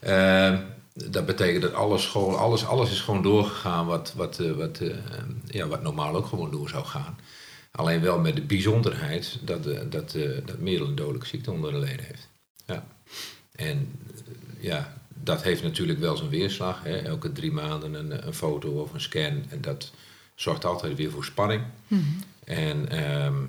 Uh, 0.02 0.60
dat 1.10 1.26
betekent 1.26 1.62
dat 1.62 1.74
alles, 1.74 2.06
gewoon, 2.06 2.38
alles, 2.38 2.66
alles 2.66 2.90
is 2.90 3.00
gewoon 3.00 3.22
doorgegaan 3.22 3.86
wat, 3.86 4.12
wat, 4.14 4.38
uh, 4.38 4.52
wat, 4.52 4.80
uh, 4.80 4.96
ja, 5.46 5.66
wat 5.66 5.82
normaal 5.82 6.14
ook 6.14 6.26
gewoon 6.26 6.50
door 6.50 6.68
zou 6.68 6.84
gaan. 6.84 7.18
Alleen 7.70 8.00
wel 8.00 8.18
met 8.18 8.36
de 8.36 8.42
bijzonderheid 8.42 9.38
dat, 9.42 9.66
uh, 9.66 9.80
dat, 9.90 10.16
dat 10.44 10.58
Merel 10.58 10.86
een 10.86 10.94
dodelijke 10.94 11.26
ziekte 11.26 11.50
onder 11.50 11.72
de 11.72 11.78
leden 11.78 12.04
heeft. 12.04 12.28
Ja. 12.66 12.86
En 13.52 14.00
ja, 14.58 14.96
dat 15.08 15.42
heeft 15.42 15.62
natuurlijk 15.62 15.98
wel 15.98 16.16
zijn 16.16 16.30
weerslag. 16.30 16.82
Hè. 16.82 16.96
Elke 16.96 17.32
drie 17.32 17.52
maanden 17.52 17.94
een, 17.94 18.26
een 18.26 18.34
foto 18.34 18.68
of 18.68 18.92
een 18.92 19.00
scan. 19.00 19.44
En 19.48 19.60
dat 19.60 19.92
zorgt 20.34 20.64
altijd 20.64 20.96
weer 20.96 21.10
voor 21.10 21.24
spanning. 21.24 21.62
Mm 21.88 21.98
-hmm. 21.98 22.18
En 22.44 22.88
ehm, 22.88 23.44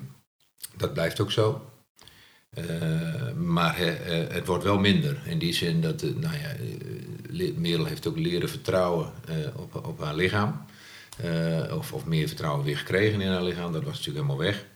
dat 0.76 0.92
blijft 0.92 1.20
ook 1.20 1.32
zo. 1.32 1.70
Uh, 2.56 3.32
maar 3.32 3.80
uh, 3.80 3.92
het 4.28 4.46
wordt 4.46 4.64
wel 4.64 4.78
minder. 4.78 5.22
In 5.24 5.38
die 5.38 5.52
zin 5.52 5.80
dat, 5.80 6.02
nou 6.02 6.36
ja, 6.36 6.56
Merel 7.56 7.84
heeft 7.84 8.06
ook 8.06 8.18
leren 8.18 8.48
vertrouwen 8.48 9.12
op, 9.56 9.86
op 9.86 10.00
haar 10.00 10.14
lichaam. 10.14 10.64
of, 11.72 11.92
of 11.92 12.04
meer 12.04 12.26
vertrouwen 12.26 12.64
weer 12.64 12.78
gekregen 12.78 13.20
in 13.20 13.30
haar 13.30 13.42
lichaam. 13.42 13.72
Dat 13.72 13.84
was 13.84 13.96
natuurlijk 13.96 14.26
helemaal 14.26 14.46
weg. 14.46 14.66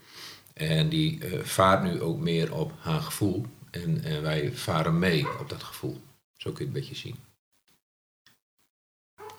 En 0.55 0.89
die 0.89 1.21
vaart 1.43 1.83
nu 1.83 2.01
ook 2.01 2.19
meer 2.19 2.55
op 2.55 2.73
haar 2.79 3.01
gevoel. 3.01 3.47
En, 3.71 4.23
wij 4.23 4.53
varen 4.53 4.99
mee 4.99 5.27
op 5.41 5.49
dat 5.49 5.63
gevoel. 5.63 6.01
Zo 6.37 6.51
kun 6.53 6.65
je 6.65 6.71
het 6.71 6.77
een 6.77 6.81
beetje 6.81 6.95
zien. 6.95 7.17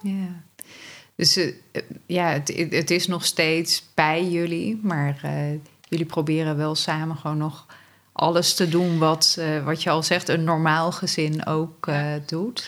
Ja. 0.02 0.44
Dus 1.16 1.40
ja, 2.06 2.28
het, 2.28 2.48
het, 2.70 2.92
is 2.92 3.08
nog 3.08 3.26
steeds 3.26 3.84
bij 3.94 4.30
jullie, 4.30 4.80
maar 4.84 5.22
jullie 5.90 6.06
proberen 6.06 6.58
wel 6.58 6.76
samen 6.76 7.16
gewoon 7.16 7.38
nog 7.38 7.66
alles 8.24 8.54
te 8.54 8.70
doen 8.70 8.98
wat, 8.98 9.36
uh, 9.40 9.66
wat 9.66 9.84
je 9.84 9.90
al 9.90 10.04
zegt, 10.04 10.28
een 10.28 10.44
normaal 10.44 10.92
gezin 10.92 11.46
ook 11.46 11.90
doet. 12.26 12.68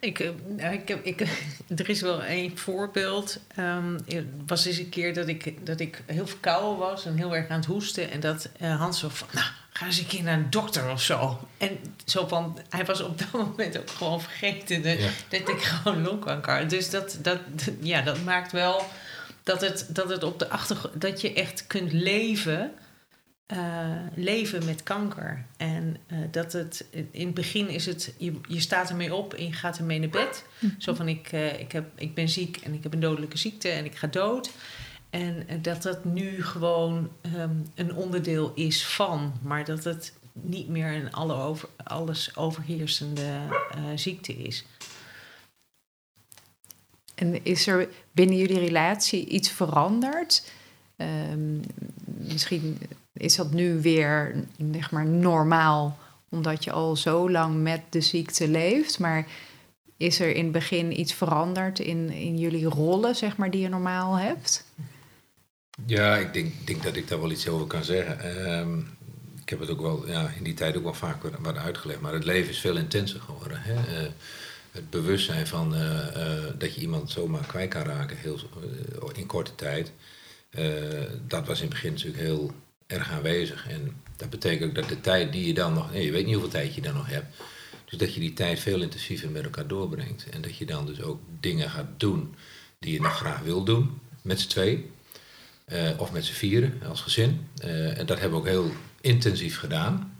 Ik, 0.00 0.18
ik, 0.56 0.88
heb, 0.88 1.04
ik, 1.04 1.20
er 1.80 1.88
is 1.88 2.00
wel 2.00 2.22
één 2.22 2.58
voorbeeld. 2.58 3.38
Um, 3.58 3.98
het 4.06 4.26
was 4.46 4.64
eens 4.64 4.78
een 4.78 4.88
keer 4.88 5.14
dat 5.14 5.28
ik, 5.28 5.66
dat 5.66 5.80
ik 5.80 6.02
heel 6.06 6.26
verkouden 6.26 6.78
was 6.78 7.06
en 7.06 7.16
heel 7.16 7.36
erg 7.36 7.48
aan 7.48 7.56
het 7.56 7.66
hoesten. 7.66 8.10
En 8.10 8.20
dat 8.20 8.48
Hans 8.58 8.98
zo 8.98 9.08
van, 9.08 9.28
nou, 9.32 9.46
ga 9.72 9.86
eens 9.86 9.98
een 9.98 10.06
keer 10.06 10.22
naar 10.22 10.38
een 10.38 10.50
dokter 10.50 10.90
of 10.90 11.02
zo. 11.02 11.38
En 11.58 11.78
zo 12.04 12.26
van, 12.26 12.58
hij 12.68 12.84
was 12.84 13.00
op 13.00 13.18
dat 13.18 13.32
moment 13.46 13.78
ook 13.78 13.90
gewoon 13.90 14.20
vergeten 14.20 14.82
dat, 14.82 14.98
dat 15.28 15.48
ik 15.48 15.62
gewoon 15.62 16.02
longkanker 16.02 16.58
had. 16.58 16.70
Dus 16.70 16.90
dat, 16.90 17.18
dat, 17.22 17.38
ja, 17.80 18.02
dat 18.02 18.24
maakt 18.24 18.52
wel 18.52 18.84
dat 19.42 19.60
het, 19.60 19.86
dat 19.88 20.08
het 20.08 20.22
op 20.22 20.38
de 20.38 20.48
achtergrond, 20.48 21.00
dat 21.00 21.20
je 21.20 21.32
echt 21.32 21.66
kunt 21.66 21.92
leven, 21.92 22.72
uh, 23.52 23.96
leven 24.14 24.64
met 24.64 24.82
kanker. 24.82 25.44
En 25.56 25.96
uh, 26.12 26.18
dat 26.30 26.52
het, 26.52 26.86
in 27.10 27.26
het 27.26 27.34
begin 27.34 27.68
is 27.68 27.86
het, 27.86 28.14
je, 28.18 28.40
je 28.48 28.60
staat 28.60 28.90
ermee 28.90 29.14
op 29.14 29.34
en 29.34 29.46
je 29.46 29.52
gaat 29.52 29.78
ermee 29.78 29.98
naar 29.98 30.08
bed. 30.08 30.44
Mm-hmm. 30.58 30.80
Zo 30.80 30.94
van, 30.94 31.08
ik, 31.08 31.32
uh, 31.32 31.60
ik, 31.60 31.72
heb, 31.72 32.00
ik 32.00 32.14
ben 32.14 32.28
ziek 32.28 32.56
en 32.56 32.74
ik 32.74 32.82
heb 32.82 32.92
een 32.92 33.00
dodelijke 33.00 33.38
ziekte 33.38 33.68
en 33.68 33.84
ik 33.84 33.94
ga 33.94 34.06
dood. 34.06 34.50
En 35.10 35.46
dat 35.62 35.82
dat 35.82 36.04
nu 36.04 36.42
gewoon 36.42 37.10
um, 37.36 37.66
een 37.74 37.94
onderdeel 37.94 38.52
is 38.54 38.86
van, 38.86 39.32
maar 39.42 39.64
dat 39.64 39.84
het 39.84 40.12
niet 40.32 40.68
meer 40.68 40.92
een 40.92 41.12
alle 41.12 41.34
over, 41.34 41.68
alles 41.76 42.36
overheersende 42.36 43.38
ziekte 43.94 44.32
is. 44.32 44.64
En 47.14 47.44
is 47.44 47.66
er 47.66 47.88
binnen 48.12 48.36
jullie 48.36 48.58
relatie 48.58 49.26
iets 49.26 49.50
veranderd? 49.50 50.50
Um, 50.96 51.60
misschien 52.04 52.78
is 53.12 53.36
dat 53.36 53.52
nu 53.52 53.80
weer 53.80 54.44
zeg 54.72 54.90
maar, 54.90 55.06
normaal, 55.06 55.98
omdat 56.28 56.64
je 56.64 56.72
al 56.72 56.96
zo 56.96 57.30
lang 57.30 57.62
met 57.62 57.80
de 57.88 58.00
ziekte 58.00 58.48
leeft. 58.48 58.98
Maar 58.98 59.26
is 59.96 60.20
er 60.20 60.34
in 60.34 60.42
het 60.42 60.52
begin 60.52 61.00
iets 61.00 61.14
veranderd 61.14 61.78
in, 61.78 62.10
in 62.10 62.38
jullie 62.38 62.66
rollen, 62.66 63.16
zeg 63.16 63.36
maar, 63.36 63.50
die 63.50 63.60
je 63.60 63.68
normaal 63.68 64.14
hebt? 64.14 64.64
Ja, 65.86 66.16
ik 66.16 66.32
denk, 66.32 66.52
denk 66.64 66.82
dat 66.82 66.96
ik 66.96 67.08
daar 67.08 67.20
wel 67.20 67.30
iets 67.30 67.48
over 67.48 67.66
kan 67.66 67.84
zeggen. 67.84 68.48
Um, 68.58 68.96
ik 69.42 69.48
heb 69.48 69.60
het 69.60 69.70
ook 69.70 69.80
wel 69.80 70.08
ja, 70.08 70.32
in 70.36 70.44
die 70.44 70.54
tijd 70.54 70.76
ook 70.76 70.82
wel 70.82 70.94
vaak 70.94 71.22
wat 71.40 71.56
uitgelegd. 71.56 72.00
Maar 72.00 72.12
het 72.12 72.24
leven 72.24 72.50
is 72.50 72.60
veel 72.60 72.76
intenser 72.76 73.20
geworden. 73.20 73.58
Hè? 73.60 74.02
Uh, 74.02 74.10
het 74.70 74.90
bewustzijn 74.90 75.46
van 75.46 75.74
uh, 75.74 75.80
uh, 75.80 76.44
dat 76.58 76.74
je 76.74 76.80
iemand 76.80 77.10
zomaar 77.10 77.46
kwijt 77.46 77.70
kan 77.70 77.82
raken 77.82 78.16
heel, 78.16 78.38
in 79.14 79.26
korte 79.26 79.54
tijd. 79.54 79.92
dat 81.26 81.46
was 81.46 81.58
in 81.58 81.64
het 81.64 81.74
begin 81.74 81.92
natuurlijk 81.92 82.22
heel 82.22 82.52
erg 82.92 83.10
aanwezig. 83.10 83.68
En 83.68 84.02
dat 84.16 84.30
betekent 84.30 84.68
ook 84.68 84.74
dat 84.74 84.88
de 84.88 85.00
tijd 85.00 85.32
die 85.32 85.46
je 85.46 85.54
dan 85.54 85.72
nog... 85.74 85.92
Nee, 85.92 86.04
je 86.04 86.12
weet 86.12 86.24
niet 86.24 86.34
hoeveel 86.34 86.52
tijd 86.52 86.74
je 86.74 86.80
dan 86.80 86.94
nog 86.94 87.08
hebt. 87.08 87.36
Dus 87.84 87.98
dat 87.98 88.14
je 88.14 88.20
die 88.20 88.32
tijd 88.32 88.60
veel 88.60 88.80
intensiever 88.80 89.30
met 89.30 89.44
elkaar 89.44 89.66
doorbrengt. 89.66 90.26
En 90.30 90.40
dat 90.40 90.56
je 90.56 90.66
dan 90.66 90.86
dus 90.86 91.02
ook 91.02 91.20
dingen 91.40 91.70
gaat 91.70 91.88
doen 91.96 92.34
die 92.78 92.92
je 92.92 93.00
nog 93.00 93.16
graag 93.16 93.40
wil 93.40 93.64
doen. 93.64 94.00
Met 94.22 94.40
z'n 94.40 94.48
twee. 94.48 94.90
Uh, 95.66 95.90
of 95.96 96.12
met 96.12 96.24
z'n 96.24 96.32
vieren 96.32 96.80
als 96.88 97.00
gezin. 97.00 97.48
Uh, 97.64 97.98
en 97.98 98.06
dat 98.06 98.18
hebben 98.18 98.42
we 98.42 98.44
ook 98.44 98.50
heel 98.50 98.70
intensief 99.00 99.58
gedaan. 99.58 100.16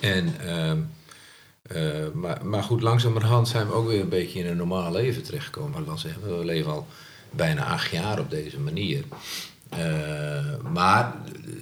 En, 0.00 0.34
uh, 0.44 2.08
maar, 2.12 2.46
maar 2.46 2.62
goed, 2.62 2.82
langzamerhand 2.82 3.48
zijn 3.48 3.66
we 3.66 3.72
ook 3.72 3.86
weer 3.86 4.00
een 4.00 4.08
beetje 4.08 4.38
in 4.38 4.46
een 4.46 4.56
normaal 4.56 4.92
leven 4.92 5.22
terechtgekomen. 5.22 5.84
We 6.22 6.44
leven 6.44 6.72
al 6.72 6.86
bijna 7.30 7.64
acht 7.64 7.90
jaar 7.90 8.18
op 8.18 8.30
deze 8.30 8.60
manier. 8.60 9.04
Maar 10.72 11.14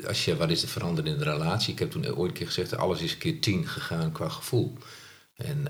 als 0.07 0.25
je, 0.25 0.37
wat 0.37 0.51
is 0.51 0.63
er 0.63 0.69
veranderd 0.69 1.07
in 1.07 1.19
de 1.19 1.25
relatie? 1.25 1.73
Ik 1.73 1.79
heb 1.79 1.91
toen 1.91 2.15
ooit 2.15 2.31
een 2.31 2.37
keer 2.37 2.47
gezegd, 2.47 2.77
alles 2.77 3.01
is 3.01 3.13
een 3.13 3.19
keer 3.19 3.41
tien 3.41 3.69
gegaan 3.69 4.13
qua 4.13 4.29
gevoel. 4.29 4.77
En 5.37 5.67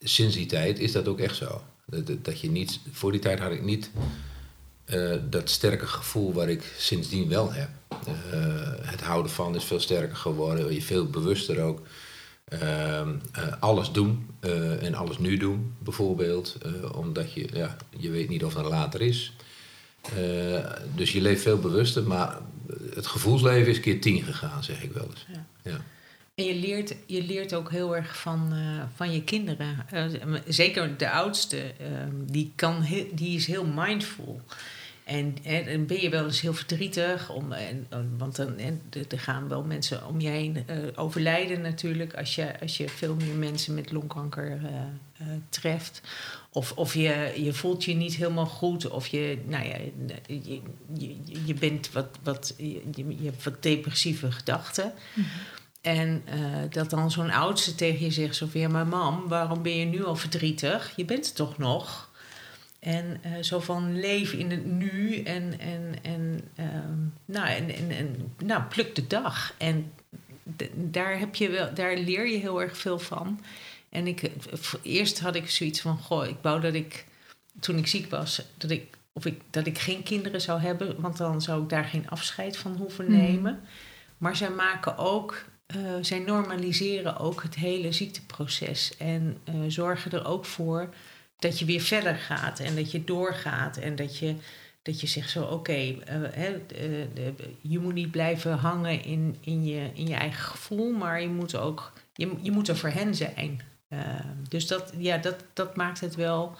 sinds 0.00 0.34
die 0.34 0.46
tijd 0.46 0.78
is 0.78 0.92
dat 0.92 1.08
ook 1.08 1.18
echt 1.18 1.36
zo. 1.36 1.62
Dat, 1.86 2.24
dat 2.24 2.40
je 2.40 2.50
niet, 2.50 2.80
voor 2.92 3.12
die 3.12 3.20
tijd 3.20 3.38
had 3.38 3.52
ik 3.52 3.62
niet 3.62 3.90
dat 5.30 5.50
sterke 5.50 5.86
gevoel 5.86 6.32
waar 6.32 6.48
ik 6.48 6.74
sindsdien 6.78 7.28
wel 7.28 7.52
heb. 7.52 7.68
Het 8.82 9.00
houden 9.00 9.32
van 9.32 9.54
is 9.54 9.64
veel 9.64 9.80
sterker 9.80 10.16
geworden, 10.16 10.74
je 10.74 10.82
veel 10.82 11.06
bewuster 11.06 11.60
ook. 11.60 11.80
Uh, 12.62 13.08
alles 13.60 13.90
doen 13.90 14.30
en 14.80 14.94
alles 14.94 15.18
nu 15.18 15.36
doen, 15.36 15.74
bijvoorbeeld. 15.78 16.58
omdat 16.94 17.32
je, 17.32 17.48
ja, 17.52 17.76
je 17.98 18.10
weet 18.10 18.28
niet 18.28 18.44
of 18.44 18.54
dat 18.54 18.64
later 18.64 19.00
is. 19.00 19.36
Dus 20.94 21.12
je 21.12 21.20
leeft 21.20 21.42
veel 21.42 21.58
bewuster, 21.58 22.02
maar 22.02 22.38
het 22.94 23.06
gevoelsleven 23.06 23.72
is 23.72 23.80
keer 23.80 24.00
tien 24.00 24.22
gegaan, 24.22 24.64
zeg 24.64 24.82
ik 24.82 24.92
wel 24.92 25.06
eens. 25.10 25.26
Ja. 25.28 25.70
ja. 25.70 25.80
En 26.34 26.44
je 26.44 26.54
leert, 26.54 26.94
je 27.06 27.22
leert 27.22 27.54
ook 27.54 27.70
heel 27.70 27.96
erg 27.96 28.18
van, 28.18 28.50
uh, 28.52 28.82
van 28.94 29.12
je 29.12 29.24
kinderen. 29.24 29.86
Uh, 29.92 30.34
zeker 30.46 30.96
de 30.96 31.10
oudste, 31.10 31.56
uh, 31.56 31.86
die, 32.26 32.52
kan 32.56 32.80
heel, 32.80 33.06
die 33.12 33.36
is 33.36 33.46
heel 33.46 33.66
mindful. 33.66 34.40
En, 35.04 35.36
en, 35.42 35.86
ben 35.86 36.00
je 36.00 36.08
wel 36.08 36.24
eens 36.24 36.40
heel 36.40 36.54
verdrietig, 36.54 37.30
om, 37.30 37.52
en, 37.52 37.86
want 38.18 38.36
dan 38.36 38.58
en, 38.58 38.82
er 39.08 39.18
gaan 39.18 39.48
wel 39.48 39.62
mensen 39.62 40.06
om 40.06 40.20
je 40.20 40.28
heen 40.28 40.64
overlijden 40.94 41.60
natuurlijk 41.60 42.14
als 42.14 42.34
je, 42.34 42.60
als 42.60 42.76
je 42.76 42.88
veel 42.88 43.14
meer 43.14 43.34
mensen 43.34 43.74
met 43.74 43.92
longkanker 43.92 44.60
treft. 45.48 46.00
Of, 46.56 46.72
of 46.72 46.94
je, 46.94 47.32
je 47.36 47.52
voelt 47.52 47.84
je 47.84 47.94
niet 47.94 48.14
helemaal 48.16 48.46
goed, 48.46 48.90
of 48.90 49.06
je, 49.06 49.38
nou 49.46 49.66
ja, 49.66 49.76
je, 50.26 50.60
je, 50.92 51.16
je 51.44 51.54
bent 51.54 51.92
wat, 51.92 52.08
wat, 52.22 52.54
je, 52.56 52.82
je 52.94 53.24
hebt 53.24 53.44
wat 53.44 53.62
depressieve 53.62 54.32
gedachten. 54.32 54.92
Mm 55.14 55.22
-hmm. 55.22 55.30
En 55.80 56.24
dat 56.70 56.90
dan 56.90 57.10
zo'n 57.10 57.30
oudste 57.30 57.74
tegen 57.74 58.04
je 58.04 58.10
zegt: 58.10 58.36
zo 58.36 58.46
van, 58.46 58.60
ja, 58.60 58.68
maar 58.68 58.86
mam, 58.86 59.28
waarom 59.28 59.62
ben 59.62 59.76
je 59.76 59.84
nu 59.84 60.04
al 60.04 60.16
verdrietig? 60.16 60.92
Je 60.96 61.04
bent 61.04 61.26
er 61.26 61.32
toch 61.34 61.58
nog? 61.58 62.10
En 62.84 63.20
uh, 63.26 63.42
zo 63.42 63.60
van 63.60 64.00
leven 64.00 64.38
in 64.38 64.50
het 64.50 64.66
nu 64.66 65.22
en, 65.22 65.58
en, 65.58 65.94
en, 66.02 66.40
uh, 66.60 66.66
nou, 67.24 67.48
en, 67.48 67.74
en, 67.74 67.90
en 67.90 68.32
nou, 68.44 68.62
pluk 68.62 68.94
de 68.94 69.06
dag. 69.06 69.54
En 69.58 69.92
daar, 70.74 71.18
heb 71.18 71.34
je 71.34 71.50
wel, 71.50 71.74
daar 71.74 71.96
leer 71.96 72.28
je 72.28 72.38
heel 72.38 72.62
erg 72.62 72.76
veel 72.76 72.98
van. 72.98 73.40
En 73.94 74.06
ik, 74.06 74.30
eerst 74.82 75.20
had 75.20 75.34
ik 75.34 75.50
zoiets 75.50 75.80
van, 75.80 75.98
goh, 75.98 76.26
ik 76.26 76.36
wou 76.42 76.60
dat 76.60 76.74
ik, 76.74 77.06
toen 77.60 77.78
ik 77.78 77.86
ziek 77.86 78.10
was, 78.10 78.42
dat 78.58 78.70
ik, 78.70 78.96
of 79.12 79.26
ik, 79.26 79.40
dat 79.50 79.66
ik 79.66 79.78
geen 79.78 80.02
kinderen 80.02 80.40
zou 80.40 80.60
hebben, 80.60 81.00
want 81.00 81.16
dan 81.16 81.42
zou 81.42 81.62
ik 81.62 81.68
daar 81.68 81.84
geen 81.84 82.08
afscheid 82.08 82.56
van 82.56 82.76
hoeven 82.76 83.10
nemen. 83.10 83.52
Mm. 83.52 83.68
Maar 84.18 84.36
zij 84.36 84.50
maken 84.50 84.96
ook, 84.96 85.44
uh, 85.76 85.92
zij 86.00 86.18
normaliseren 86.18 87.18
ook 87.18 87.42
het 87.42 87.54
hele 87.54 87.92
ziekteproces 87.92 88.96
en 88.96 89.38
uh, 89.48 89.54
zorgen 89.68 90.10
er 90.10 90.26
ook 90.26 90.44
voor 90.44 90.94
dat 91.38 91.58
je 91.58 91.64
weer 91.64 91.80
verder 91.80 92.14
gaat 92.14 92.60
en 92.60 92.74
dat 92.74 92.90
je 92.90 93.04
doorgaat 93.04 93.76
en 93.76 93.96
dat 93.96 94.18
je, 94.18 94.34
dat 94.82 95.00
je 95.00 95.06
zegt 95.06 95.30
zo, 95.30 95.42
oké, 95.42 95.52
okay, 95.52 96.02
uh, 96.32 96.58
je 97.60 97.78
moet 97.78 97.94
niet 97.94 98.10
blijven 98.10 98.52
hangen 98.52 99.04
in, 99.04 99.36
in, 99.40 99.64
je, 99.64 99.90
in 99.94 100.06
je 100.06 100.14
eigen 100.14 100.44
gevoel, 100.44 100.92
maar 100.92 101.20
je 101.20 101.28
moet 101.28 101.56
ook, 101.56 101.92
je, 102.14 102.32
je 102.42 102.50
moet 102.50 102.68
er 102.68 102.76
voor 102.76 102.90
hen 102.90 103.14
zijn. 103.14 103.72
Uh, 103.94 104.20
dus 104.48 104.66
dat, 104.66 104.92
ja, 104.96 105.18
dat, 105.18 105.44
dat 105.52 105.76
maakt 105.76 106.00
het 106.00 106.14
wel 106.14 106.56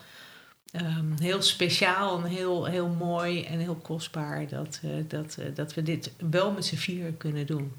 um, 0.72 1.14
heel 1.18 1.42
speciaal 1.42 2.18
en 2.18 2.30
heel, 2.30 2.64
heel 2.64 2.88
mooi 2.88 3.44
en 3.44 3.58
heel 3.58 3.76
kostbaar 3.76 4.48
dat, 4.48 4.80
uh, 4.84 4.90
dat, 5.08 5.38
dat 5.54 5.74
we 5.74 5.82
dit 5.82 6.12
wel 6.30 6.52
met 6.52 6.64
z'n 6.64 6.76
vieren 6.76 7.16
kunnen 7.16 7.46
doen. 7.46 7.72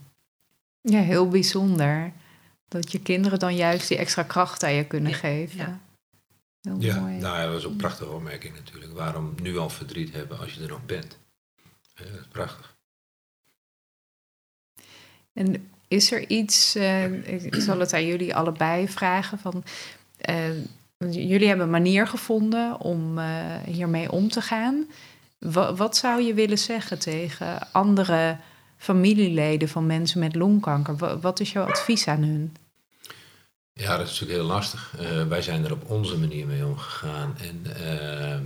Ja, 0.82 1.02
heel 1.02 1.28
bijzonder. 1.28 2.14
Dat 2.68 2.92
je 2.92 3.02
kinderen 3.02 3.40
dan 3.40 3.56
juist 3.56 3.88
die 3.88 3.98
extra 3.98 4.24
kracht 4.24 4.64
aan 4.64 4.74
je 4.74 4.86
kunnen 4.86 5.12
ja, 5.12 5.18
geven. 5.18 5.58
Ja 5.58 5.80
ja, 6.80 7.00
Nou, 7.00 7.42
dat 7.42 7.52
was 7.52 7.66
ook 7.66 7.72
een 7.72 7.78
prachtige 7.78 8.10
opmerking 8.10 8.56
natuurlijk. 8.56 8.94
Waarom 8.94 9.34
nu 9.42 9.58
al 9.58 9.70
verdriet 9.70 10.14
hebben 10.14 10.40
als 10.40 10.54
je 10.54 10.62
er 10.62 10.68
nog 10.68 10.86
bent? 10.86 11.18
Dat 11.94 12.08
is 12.08 12.28
prachtig. 12.32 12.75
En 15.36 15.70
is 15.88 16.12
er 16.12 16.30
iets, 16.30 16.76
uh, 16.76 17.44
ik 17.44 17.56
zal 17.56 17.80
het 17.80 17.94
aan 17.94 18.06
jullie 18.06 18.36
allebei 18.36 18.88
vragen, 18.88 19.40
van 19.40 19.64
uh, 20.30 21.14
jullie 21.14 21.48
hebben 21.48 21.66
een 21.66 21.72
manier 21.72 22.08
gevonden 22.08 22.80
om 22.80 23.20
hiermee 23.66 24.12
om 24.12 24.30
te 24.30 24.42
gaan. 24.42 24.86
Wat, 25.40 25.78
wat 25.78 25.98
zou 25.98 26.22
je 26.22 26.34
willen 26.34 26.58
zeggen 26.58 27.00
tegen 27.00 27.72
andere 27.72 28.38
familieleden 28.78 29.70
van 29.70 29.86
mensen 29.86 30.20
met 30.20 30.36
longkanker? 30.36 31.20
Wat 31.20 31.40
is 31.40 31.52
jouw 31.52 31.66
advies 31.66 32.08
aan 32.08 32.24
hun? 32.24 32.56
Ja, 33.74 33.98
dat 33.98 34.08
is 34.08 34.20
natuurlijk 34.20 34.40
heel 34.40 34.56
lastig. 34.56 34.96
Wij 35.28 35.42
zijn 35.42 35.66
er 35.66 35.72
op 35.72 35.90
onze 35.90 36.18
manier 36.18 36.48
mee 36.48 36.66
omgegaan. 36.66 37.36
En, 37.38 37.64
uh, 37.82 38.40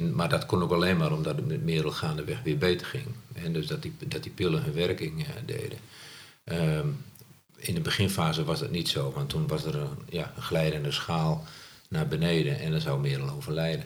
maar 0.00 0.28
dat 0.28 0.46
kon 0.46 0.62
ook 0.62 0.72
alleen 0.72 0.96
maar 0.96 1.12
omdat 1.12 1.36
het 1.36 1.46
met 1.46 1.64
Merel 1.64 1.90
gaandeweg 1.90 2.42
weer 2.42 2.58
beter 2.58 2.86
ging. 2.86 3.06
En 3.32 3.52
dus 3.52 3.66
dat 3.66 3.82
die, 3.82 3.96
dat 4.06 4.22
die 4.22 4.32
pillen 4.32 4.62
hun 4.62 4.72
werking 4.72 5.20
uh, 5.20 5.28
deden. 5.46 5.78
beginfase 7.82 8.44
was 8.44 8.60
dat 8.60 8.70
niet 8.70 8.88
zo, 8.88 9.12
want 9.12 9.28
toen 9.28 9.46
was 9.46 9.64
er 9.64 9.74
een, 9.74 9.98
ja, 10.08 10.32
een 10.36 10.42
glijdende 10.42 10.92
schaal 10.92 11.44
naar 11.88 12.08
beneden 12.08 12.58
en 12.58 12.70
dan 12.70 12.80
zou 12.80 13.00
Merel 13.00 13.30
overlijden. 13.30 13.84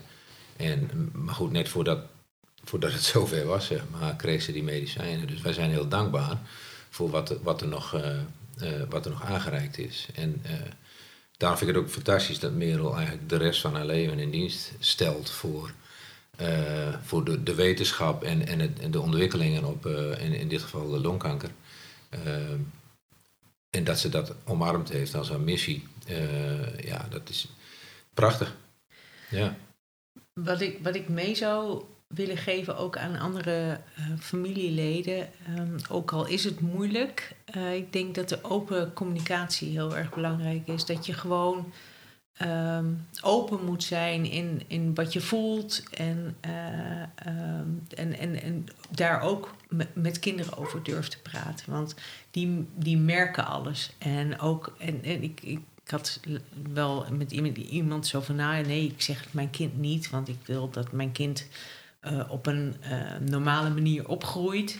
En, 0.56 1.10
maar 1.12 1.34
goed, 1.34 1.52
net 1.52 1.68
voordat, 1.68 1.98
voordat 2.64 2.92
het 2.92 3.02
zover 3.12 3.46
was, 3.46 3.66
zeg 3.66 3.82
maar, 3.90 4.16
kreeg 4.16 4.42
ze 4.42 4.52
die 4.52 4.62
medicijnen. 4.62 5.26
Dus 5.26 5.40
wij 5.40 5.52
zijn 5.52 5.70
heel 5.70 5.88
dankbaar 5.88 6.38
voor 6.90 7.10
wat, 7.10 7.34
wat, 7.42 7.60
er, 7.60 7.68
nog, 7.68 7.94
uh, 7.94 8.00
uh, 8.62 8.68
wat 8.88 9.04
er 9.04 9.10
nog 9.10 9.24
aangereikt 9.24 9.78
is. 9.78 10.06
En 10.14 10.42
uh, 10.46 10.52
daarom 11.36 11.58
vind 11.58 11.70
ik 11.70 11.76
het 11.76 11.84
ook 11.84 11.92
fantastisch 11.92 12.38
dat 12.38 12.52
Merel 12.52 12.94
eigenlijk 12.96 13.28
de 13.28 13.36
rest 13.36 13.60
van 13.60 13.74
haar 13.74 13.86
leven 13.86 14.18
in 14.18 14.30
dienst 14.30 14.72
stelt 14.78 15.30
voor, 15.30 15.72
voor 17.02 17.24
de, 17.24 17.42
de 17.42 17.54
wetenschap 17.54 18.22
en, 18.22 18.46
en, 18.46 18.58
het, 18.58 18.78
en 18.78 18.90
de 18.90 19.00
ontwikkelingen 19.00 19.64
op, 19.64 19.86
in, 20.18 20.32
in 20.32 20.48
dit 20.48 20.62
geval 20.62 20.90
de 20.90 21.00
longkanker. 21.00 21.50
en 23.70 23.84
dat 23.84 23.98
ze 23.98 24.08
dat 24.08 24.34
omarmd 24.44 24.88
heeft 24.88 25.14
als 25.14 25.28
haar 25.28 25.40
missie. 25.40 25.86
ja, 26.80 27.06
dat 27.10 27.28
is 27.28 27.48
prachtig. 28.14 28.56
Ja. 29.30 29.56
Wat 30.32 30.60
ik, 30.60 30.78
wat 30.82 30.94
ik 30.94 31.08
mee 31.08 31.34
zou 31.34 31.84
willen 32.14 32.36
geven 32.36 32.76
ook 32.76 32.96
aan 32.96 33.18
andere 33.18 33.80
familieleden, 34.18 35.28
um, 35.58 35.76
ook 35.90 36.12
al 36.12 36.26
is 36.26 36.44
het 36.44 36.60
moeilijk, 36.60 37.36
ik 37.74 37.92
denk 37.92 38.14
dat 38.14 38.28
de 38.28 38.44
open 38.44 38.92
communicatie 38.92 39.70
heel 39.70 39.96
erg 39.96 40.14
belangrijk 40.14 40.66
is. 40.66 40.84
Dat 40.84 41.06
je 41.06 41.12
gewoon 41.12 41.72
um, 42.42 43.06
open 43.20 43.64
moet 43.64 43.84
zijn 43.84 44.24
in, 44.24 44.62
in 44.66 44.94
wat 44.94 45.12
je 45.12 45.20
voelt 45.20 45.82
en, 45.90 46.36
uh, 46.46 47.02
um, 47.58 47.82
en, 47.94 48.18
en, 48.18 48.42
en 48.42 48.66
daar 48.90 49.22
ook 49.22 49.54
met, 49.94 50.18
kinderen 50.18 50.56
over 50.56 50.82
durft 50.82 51.10
te 51.10 51.20
praten. 51.20 51.70
Want 51.72 51.94
die, 52.30 52.66
die 52.74 52.96
merken 52.96 53.46
alles. 53.46 53.90
En 53.98 54.38
ook, 54.40 54.74
en, 54.78 55.04
en 55.04 55.22
ik, 55.22 55.40
ik 55.42 55.60
had 55.86 56.20
wel 56.72 57.06
met 57.12 57.32
iemand, 57.32 57.56
iemand 57.56 58.06
zo 58.06 58.20
van, 58.20 58.36
nou 58.36 58.66
nee, 58.66 58.84
ik 58.84 59.02
zeg 59.02 59.20
het 59.20 59.32
mijn 59.32 59.50
kind 59.50 59.78
niet, 59.78 60.10
want 60.10 60.28
ik 60.28 60.38
wil 60.44 60.70
dat 60.70 60.92
mijn 60.92 61.12
kind 61.12 61.46
uh, 62.02 62.20
op 62.28 62.46
een 62.46 62.74
uh, 62.90 63.28
normale 63.28 63.70
manier 63.70 64.08
opgroeit. 64.08 64.78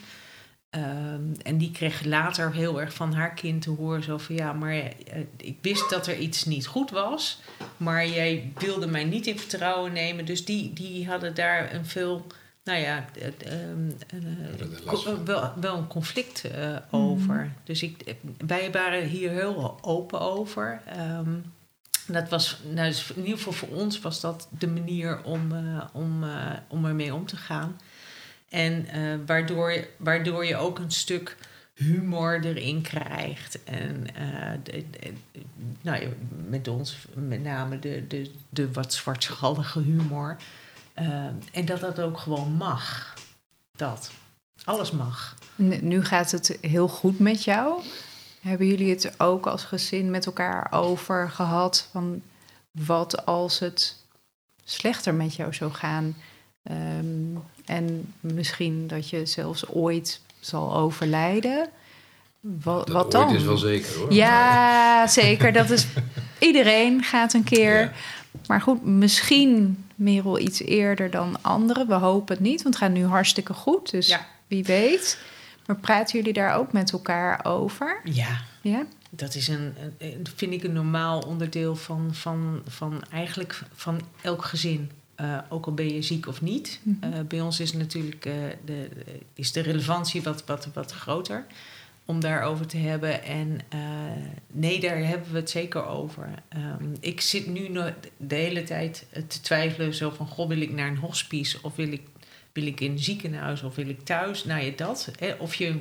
Um, 0.77 1.33
en 1.43 1.59
die 1.59 1.71
kreeg 1.71 2.05
later 2.05 2.53
heel 2.53 2.81
erg 2.81 2.95
van 2.95 3.13
haar 3.13 3.35
kind 3.35 3.63
te 3.63 3.71
horen, 3.71 4.03
zo 4.03 4.19
van 4.19 4.35
ja, 4.35 4.53
maar 4.53 4.75
uh, 4.75 4.91
ik 5.37 5.59
wist 5.61 5.91
dat 5.91 6.07
er 6.07 6.19
iets 6.19 6.45
niet 6.45 6.67
goed 6.67 6.91
was, 6.91 7.41
maar 7.77 8.09
jij 8.09 8.53
wilde 8.59 8.87
mij 8.87 9.05
niet 9.05 9.27
in 9.27 9.39
vertrouwen 9.39 9.93
nemen. 9.93 10.25
Dus 10.25 10.45
die, 10.45 10.73
die 10.73 11.09
hadden 11.09 11.35
daar 11.35 11.75
een 11.75 11.87
veel 11.87 12.27
nou 12.65 12.79
ja, 12.79 13.05
um, 13.47 13.97
uh, 14.15 15.25
wel, 15.25 15.53
wel, 15.61 15.77
een 15.77 15.87
conflict 15.87 16.45
uh, 16.45 16.77
over. 16.91 17.53
Dus 17.65 17.83
ik, 17.83 18.17
wij 18.47 18.71
waren 18.71 19.07
hier 19.07 19.31
heel 19.31 19.79
open 19.81 20.21
over. 20.21 20.83
Um, 20.99 21.45
dat 22.07 22.29
was, 22.29 22.59
nou, 22.75 22.89
dus 22.89 23.11
in 23.11 23.23
ieder 23.23 23.39
geval 23.39 23.53
voor 23.53 23.69
ons 23.69 24.01
was 24.01 24.21
dat 24.21 24.49
de 24.59 24.69
manier 24.69 25.23
om, 25.23 25.53
uh, 25.53 25.83
om, 25.93 26.25
om 26.69 26.85
ermee 26.85 27.15
om 27.15 27.27
te 27.27 27.37
gaan. 27.37 27.77
En 28.51 28.87
waardoor, 29.27 29.87
waardoor 29.97 30.45
je 30.45 30.57
ook 30.57 30.79
een 30.79 30.91
stuk 30.91 31.37
humor 31.75 32.41
erin 32.45 32.83
krijgt. 32.83 33.65
En 33.65 34.07
de, 34.63 34.85
nou, 35.83 36.09
met 36.49 36.69
ons 36.69 36.97
met 37.15 37.43
name 37.43 37.79
de, 37.79 38.07
de, 38.07 38.31
de 38.49 38.73
wat 38.73 38.93
zwartschallige 38.93 39.81
humor. 39.81 40.37
Uh, 41.01 41.25
en 41.53 41.65
dat 41.65 41.81
dat 41.81 42.01
ook 42.01 42.19
gewoon 42.19 42.53
mag. 42.53 43.15
Dat. 43.77 44.11
Alles 44.65 44.91
mag. 44.91 45.37
Nu 45.81 46.05
gaat 46.05 46.31
het 46.31 46.59
heel 46.61 46.89
goed 46.89 47.19
met 47.19 47.45
jou. 47.45 47.83
Hebben 48.41 48.67
jullie 48.67 48.91
het 48.91 49.21
ook 49.21 49.47
als 49.47 49.65
gezin 49.65 50.11
met 50.11 50.27
elkaar 50.27 50.73
over 50.73 51.31
gehad? 51.31 51.89
Van 51.91 52.23
wat 52.71 53.27
als 53.27 53.59
het 53.59 53.97
slechter 54.65 55.15
met 55.15 55.35
jou 55.35 55.55
zou 55.55 55.73
gaan? 55.73 56.17
Um, 56.71 57.43
en 57.71 58.13
misschien 58.21 58.87
dat 58.87 59.09
je 59.09 59.27
zelfs 59.27 59.69
ooit 59.69 60.21
zal 60.41 60.77
overlijden. 60.77 61.69
Wat, 62.41 62.87
dat 62.87 62.97
wat 62.97 63.13
dan? 63.13 63.35
is 63.35 63.43
wel 63.43 63.57
zeker 63.57 63.97
hoor. 63.97 64.13
Ja, 64.13 65.07
zeker. 65.07 65.53
Dat 65.53 65.71
is, 65.71 65.87
iedereen 66.39 67.03
gaat 67.03 67.33
een 67.33 67.45
keer. 67.45 67.81
Ja. 67.81 67.93
Maar 68.47 68.61
goed, 68.61 68.85
misschien 68.85 69.85
Merel 69.95 70.39
iets 70.39 70.61
eerder 70.61 71.11
dan 71.11 71.43
anderen. 71.43 71.87
We 71.87 71.95
hopen 71.95 72.35
het 72.35 72.45
niet, 72.45 72.63
want 72.63 72.75
het 72.75 72.85
gaat 72.85 72.93
nu 72.93 73.05
hartstikke 73.05 73.53
goed. 73.53 73.91
Dus 73.91 74.09
ja. 74.09 74.27
wie 74.47 74.65
weet. 74.65 75.19
Maar 75.67 75.77
praten 75.77 76.19
jullie 76.19 76.33
daar 76.33 76.55
ook 76.55 76.73
met 76.73 76.93
elkaar 76.93 77.45
over? 77.45 78.01
Ja. 78.05 78.41
Ja? 78.61 78.87
Dat 79.11 79.35
is 79.35 79.49
een, 79.49 79.75
een 79.99 80.27
vind 80.37 80.53
ik 80.53 80.63
een 80.65 80.73
normaal 80.73 81.21
onderdeel 81.21 81.77
van, 81.77 82.09
van, 82.13 82.63
van 82.67 83.03
eigenlijk 83.11 83.61
van 83.75 84.01
elk 84.23 84.45
gezin. 84.45 84.91
Uh, 85.21 85.39
ook 85.49 85.67
al 85.67 85.75
ben 85.75 85.95
je 85.95 86.03
ziek 86.03 86.27
of 86.27 86.41
niet. 86.41 86.81
Mm 86.83 86.99
-hmm. 87.01 87.13
uh, 87.13 87.21
bij 87.21 87.41
ons 87.41 87.61
is 87.61 87.73
natuurlijk 87.73 88.27
uh, 88.27 88.35
de, 88.65 88.89
is 89.35 89.53
de 89.53 89.61
relevantie 89.61 90.23
wat, 90.23 90.45
wat, 90.47 90.69
wat 90.75 90.93
groter 90.93 91.47
om 92.05 92.21
daarover 92.21 92.67
te 92.67 92.77
hebben. 92.77 93.25
En 93.25 93.61
nee, 94.47 94.81
daar 94.81 94.99
hebben 94.99 95.33
we 95.33 95.39
het 95.39 95.51
zeker 95.51 95.87
over. 95.87 96.29
Um, 96.57 96.97
ik 97.01 97.21
zit 97.21 97.47
nu 97.47 97.71
de 98.17 98.35
hele 98.35 98.63
tijd 98.63 99.07
te 99.29 99.41
twijfelen: 99.41 99.95
zo 99.95 100.11
van 100.11 100.27
goh, 100.27 100.49
wil 100.49 100.61
ik 100.61 100.73
naar 100.73 100.89
een 100.89 100.97
hospice 100.97 101.59
of 101.63 101.77
wil 101.77 101.93
ik, 101.93 102.03
wil 102.53 102.67
ik 102.67 102.81
in 102.81 102.91
een 102.91 102.99
ziekenhuis 102.99 103.63
of 103.63 103.75
wil 103.75 103.89
ik 103.89 104.05
thuis? 104.05 104.45
Nou 104.45 104.65
ja, 104.65 104.73
dat. 104.77 105.11
Hè, 105.19 105.33
of 105.33 105.55
je 105.55 105.75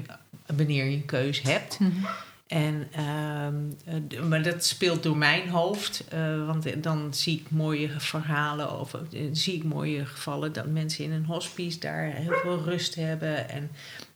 wanneer 0.46 0.86
je 0.86 0.96
een 0.96 1.06
keus 1.06 1.42
hebt. 1.42 1.80
Mm 1.80 1.92
-hmm. 1.92 2.08
En, 2.50 2.88
uh, 2.98 4.22
maar 4.22 4.44
dat 4.44 4.66
speelt 4.66 5.04
door 5.04 5.18
mijn 5.18 5.50
hoofd, 5.50 6.04
uh, 6.14 6.46
want 6.46 6.84
dan 6.84 7.14
zie 7.14 7.40
ik 7.40 7.50
mooie 7.50 7.90
verhalen 7.90 8.80
of 8.80 8.94
uh, 8.94 9.30
zie 9.32 9.56
ik 9.56 9.64
mooie 9.64 10.06
gevallen 10.06 10.54
dat 10.54 10.68
mensen 10.68 11.04
in 11.04 11.12
een 11.12 11.26
hospice 11.26 11.80
daar 11.80 12.04
heel 12.04 12.34
veel 12.34 12.64
rust 12.64 12.96
hebben. 12.96 13.50
En 13.50 13.70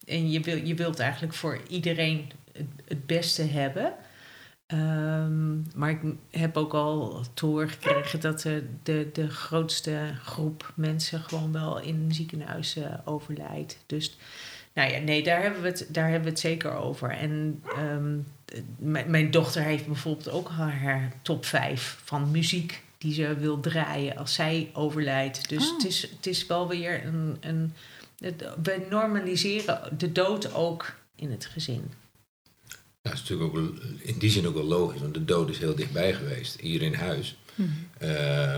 en 0.05 0.31
je, 0.31 0.39
wil, 0.39 0.57
je 0.57 0.75
wilt 0.75 0.99
eigenlijk 0.99 1.33
voor 1.33 1.59
iedereen 1.67 2.31
het, 2.87 3.05
beste 3.05 3.41
hebben. 3.41 3.93
Um, 4.67 5.65
maar 5.75 5.89
ik 5.89 6.01
heb 6.29 6.57
ook 6.57 6.73
al 6.73 7.23
te 7.33 7.45
horen 7.45 7.69
gekregen 7.69 8.19
dat 8.19 8.41
de, 8.41 8.69
de, 8.83 9.09
de 9.13 9.29
grootste 9.29 10.13
groep 10.23 10.73
mensen 10.75 11.19
gewoon 11.19 11.51
wel 11.51 11.79
in 11.79 12.11
uh, 12.77 12.85
overlijdt. 13.05 13.77
Dus 13.85 14.17
nou 14.73 14.91
ja, 14.91 14.99
nee, 14.99 15.23
daar 15.23 15.41
hebben 15.41 15.61
we 15.61 15.67
het, 15.67 15.87
daar 15.89 16.05
hebben 16.05 16.23
we 16.23 16.29
het 16.29 16.39
zeker 16.39 16.75
over. 16.75 17.09
En 17.09 17.63
um, 17.77 18.25
mijn, 19.07 19.31
dochter 19.31 19.61
heeft 19.61 19.85
bijvoorbeeld 19.85 20.29
ook 20.29 20.49
haar 20.49 21.13
top 21.21 21.45
5 21.45 21.99
van 22.03 22.31
muziek 22.31 22.81
die 22.97 23.13
ze 23.13 23.35
wil 23.35 23.59
draaien 23.59 24.17
als 24.17 24.33
zij 24.33 24.69
overlijdt. 24.73 25.49
Dus 25.49 25.69
oh. 25.69 25.77
het, 25.77 25.85
is, 25.85 26.01
het 26.01 26.27
is 26.27 26.45
wel 26.45 26.67
weer 26.67 27.05
een, 27.05 27.37
een 27.39 27.73
we 28.63 28.85
normaliseren 28.89 29.97
de 29.97 30.11
dood 30.11 30.53
ook 30.53 30.93
in 31.15 31.31
het 31.31 31.45
gezin. 31.45 31.91
Ja, 32.67 32.75
dat 33.01 33.13
is 33.13 33.19
natuurlijk 33.19 33.57
ook 33.57 33.73
in 33.99 34.17
die 34.17 34.29
zin 34.29 34.47
ook 34.47 34.53
wel 34.53 34.63
logisch, 34.63 35.01
want 35.01 35.13
de 35.13 35.25
dood 35.25 35.49
is 35.49 35.57
heel 35.57 35.75
dichtbij 35.75 36.13
geweest, 36.13 36.59
hier 36.59 36.81
in 36.81 36.93
huis. 36.93 37.37
Hmm. 37.55 37.87
Uh, 38.01 38.55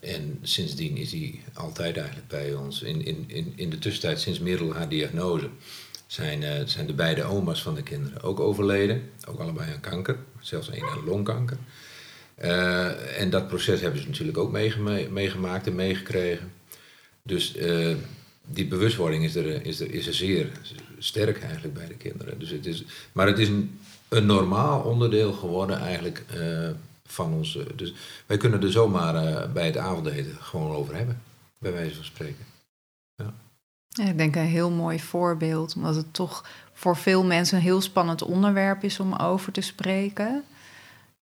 en 0.00 0.38
sindsdien 0.42 0.96
is 0.96 1.12
hij 1.12 1.40
altijd 1.54 1.96
eigenlijk 1.96 2.28
bij 2.28 2.54
ons. 2.54 2.82
In, 2.82 3.04
in, 3.04 3.24
in, 3.26 3.52
in 3.56 3.70
de 3.70 3.78
tussentijd, 3.78 4.20
sinds 4.20 4.38
Merel 4.38 4.74
haar 4.74 4.88
diagnose, 4.88 5.48
zijn, 6.06 6.42
uh, 6.42 6.52
zijn 6.64 6.86
de 6.86 6.92
beide 6.92 7.22
oma's 7.22 7.62
van 7.62 7.74
de 7.74 7.82
kinderen 7.82 8.22
ook 8.22 8.40
overleden. 8.40 9.10
Ook 9.28 9.40
allebei 9.40 9.72
aan 9.72 9.80
kanker, 9.80 10.16
zelfs 10.40 10.70
één 10.70 10.88
aan 10.88 11.04
longkanker. 11.04 11.56
Uh, 12.42 13.20
en 13.20 13.30
dat 13.30 13.48
proces 13.48 13.80
hebben 13.80 14.00
ze 14.00 14.06
natuurlijk 14.08 14.38
ook 14.38 14.52
meegemaakt 15.10 15.66
en 15.66 15.74
meegekregen. 15.74 16.52
Dus 17.22 17.56
uh, 17.56 17.96
die 18.46 18.66
bewustwording 18.66 19.24
is 19.24 19.34
er, 19.34 19.66
is, 19.66 19.80
is 19.80 20.06
er 20.06 20.14
zeer 20.14 20.50
sterk 20.98 21.42
eigenlijk 21.42 21.74
bij 21.74 21.86
de 21.86 21.94
kinderen. 21.94 22.38
Dus 22.38 22.50
het 22.50 22.66
is, 22.66 22.84
maar 23.12 23.26
het 23.26 23.38
is 23.38 23.48
een, 23.48 23.78
een 24.08 24.26
normaal 24.26 24.80
onderdeel 24.80 25.32
geworden 25.32 25.78
eigenlijk 25.78 26.24
van 27.12 27.32
ons. 27.32 27.58
Dus 27.74 27.94
wij 28.26 28.36
kunnen 28.36 28.62
er 28.62 28.72
zomaar 28.72 29.14
uh, 29.14 29.52
bij 29.52 29.66
het 29.66 29.76
avondeten 29.76 30.36
gewoon 30.40 30.76
over 30.76 30.96
hebben, 30.96 31.22
bij 31.58 31.72
wijze 31.72 31.94
van 31.94 32.04
spreken. 32.04 32.44
Ja. 33.14 33.34
Ik 34.04 34.18
denk 34.18 34.36
een 34.36 34.42
heel 34.42 34.70
mooi 34.70 35.00
voorbeeld, 35.00 35.74
omdat 35.76 35.94
het 35.94 36.14
toch 36.14 36.44
voor 36.72 36.96
veel 36.96 37.24
mensen 37.24 37.56
een 37.56 37.62
heel 37.62 37.80
spannend 37.80 38.22
onderwerp 38.22 38.84
is 38.84 39.00
om 39.00 39.14
over 39.14 39.52
te 39.52 39.60
spreken. 39.60 40.44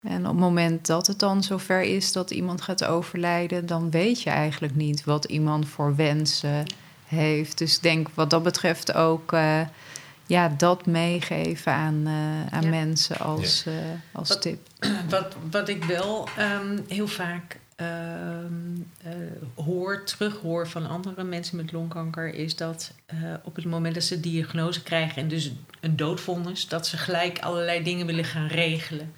En 0.00 0.20
op 0.20 0.32
het 0.32 0.40
moment 0.40 0.86
dat 0.86 1.06
het 1.06 1.18
dan 1.18 1.42
zover 1.42 1.82
is 1.82 2.12
dat 2.12 2.30
iemand 2.30 2.62
gaat 2.62 2.84
overlijden, 2.84 3.66
dan 3.66 3.90
weet 3.90 4.22
je 4.22 4.30
eigenlijk 4.30 4.74
niet 4.74 5.04
wat 5.04 5.24
iemand 5.24 5.68
voor 5.68 5.96
wensen 5.96 6.66
heeft. 7.06 7.58
Dus 7.58 7.76
ik 7.76 7.82
denk 7.82 8.08
wat 8.14 8.30
dat 8.30 8.42
betreft 8.42 8.94
ook 8.94 9.32
uh, 9.32 9.60
ja, 10.26 10.48
dat 10.48 10.86
meegeven 10.86 11.72
aan, 11.72 12.02
uh, 12.06 12.46
aan 12.46 12.62
ja. 12.62 12.68
mensen 12.68 13.18
als, 13.18 13.62
ja. 13.64 13.72
uh, 13.72 13.78
als 14.12 14.28
wat, 14.28 14.42
tip. 14.42 14.66
Wat, 15.08 15.36
wat 15.50 15.68
ik 15.68 15.84
wel 15.84 16.28
um, 16.38 16.84
heel 16.88 17.08
vaak 17.08 17.58
ehm, 17.76 18.54
eh, 19.02 19.12
hoor, 19.64 20.04
terughoor 20.04 20.68
van 20.68 20.88
andere 20.88 21.24
mensen 21.24 21.56
met 21.56 21.72
longkanker, 21.72 22.34
is 22.34 22.56
dat 22.56 22.92
eh, 23.06 23.16
op 23.42 23.56
het 23.56 23.64
moment 23.64 23.94
dat 23.94 24.02
ze 24.04 24.20
diagnose 24.20 24.82
krijgen 24.82 25.22
en 25.22 25.28
dus 25.28 25.52
een 25.80 25.96
doodvonnis, 25.96 26.68
dat 26.68 26.86
ze 26.86 26.96
gelijk 26.96 27.38
allerlei 27.38 27.82
dingen 27.82 28.06
willen 28.06 28.24
gaan 28.24 28.46
regelen. 28.46 29.12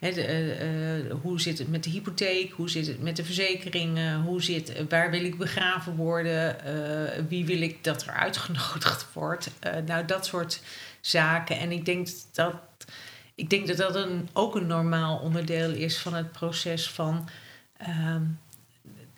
De, 0.00 0.24
eh, 0.24 0.98
eh, 0.98 1.12
hoe 1.22 1.40
zit 1.40 1.58
het 1.58 1.68
met 1.70 1.84
de 1.84 1.90
hypotheek? 1.90 2.52
Hoe 2.52 2.70
zit 2.70 2.86
het 2.86 3.02
met 3.02 3.16
de 3.16 3.24
verzekeringen? 3.24 4.20
Hoe 4.20 4.42
zit, 4.42 4.82
waar 4.88 5.10
wil 5.10 5.24
ik 5.24 5.38
begraven 5.38 5.96
worden? 5.96 6.64
Eh, 6.64 7.22
wie 7.28 7.44
wil 7.46 7.60
ik 7.60 7.84
dat 7.84 8.02
er 8.02 8.12
uitgenodigd 8.12 9.06
wordt? 9.14 9.50
Eh, 9.58 9.72
nou, 9.86 10.04
dat 10.04 10.26
soort 10.26 10.60
zaken. 11.00 11.58
En 11.58 11.72
ik 11.72 11.84
denk 11.84 12.08
dat 12.32 12.54
ik 13.34 13.50
denk 13.50 13.66
dat 13.66 13.76
dat 13.76 13.94
een, 13.94 14.28
ook 14.32 14.54
een 14.54 14.66
normaal 14.66 15.18
onderdeel 15.18 15.70
is 15.70 15.98
van 15.98 16.14
het 16.14 16.32
proces 16.32 16.90
van 16.90 17.28
ehm, 17.76 18.22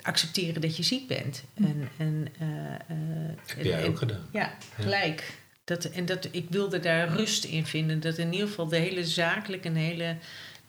accepteren 0.02 0.60
dat 0.60 0.76
je 0.76 0.82
ziek 0.82 1.08
bent. 1.08 1.44
En, 1.54 1.88
en, 1.98 2.28
eh, 2.38 2.48
eh, 2.74 3.36
Heb 3.46 3.64
jij 3.64 3.82
en- 3.82 3.88
ook 3.88 3.98
gedaan? 3.98 4.28
ja, 4.32 4.54
gelijk. 4.80 5.40
Dat, 5.64 5.84
en 5.84 6.06
dat, 6.06 6.28
ik 6.30 6.46
wilde 6.50 6.80
daar 6.80 7.08
rust 7.08 7.44
in 7.44 7.66
vinden. 7.66 8.00
Dat 8.00 8.18
in 8.18 8.32
ieder 8.32 8.48
geval 8.48 8.68
de 8.68 8.76
hele 8.76 9.04
zakelijke 9.04 9.68
en 9.68 9.74
hele, 9.74 10.16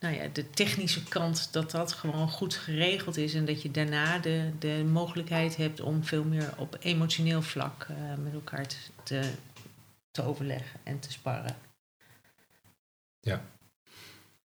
nou 0.04 0.16
ja, 0.16 0.28
de 0.34 0.50
technische 0.50 1.04
kant, 1.04 1.50
dat 1.52 1.72
dat 1.72 1.94
gewoon 1.94 2.30
goed 2.30 2.54
geregeld 2.56 3.18
is. 3.18 3.34
En 3.34 3.46
dat 3.46 3.62
je 3.62 3.72
daarna 3.72 4.20
de, 4.20 4.50
de 4.60 4.84
mogelijkheid 4.92 5.56
hebt 5.56 5.82
om 5.82 6.04
veel 6.04 6.24
meer 6.24 6.54
op 6.58 6.78
emotioneel 6.80 7.42
vlak 7.42 7.86
eh, 7.90 7.96
met 8.24 8.34
elkaar 8.34 8.66
te, 9.04 9.22
te, 10.12 10.24
overleggen 10.24 10.80
en 10.84 11.00
te 11.00 11.12
sparren. 11.12 11.56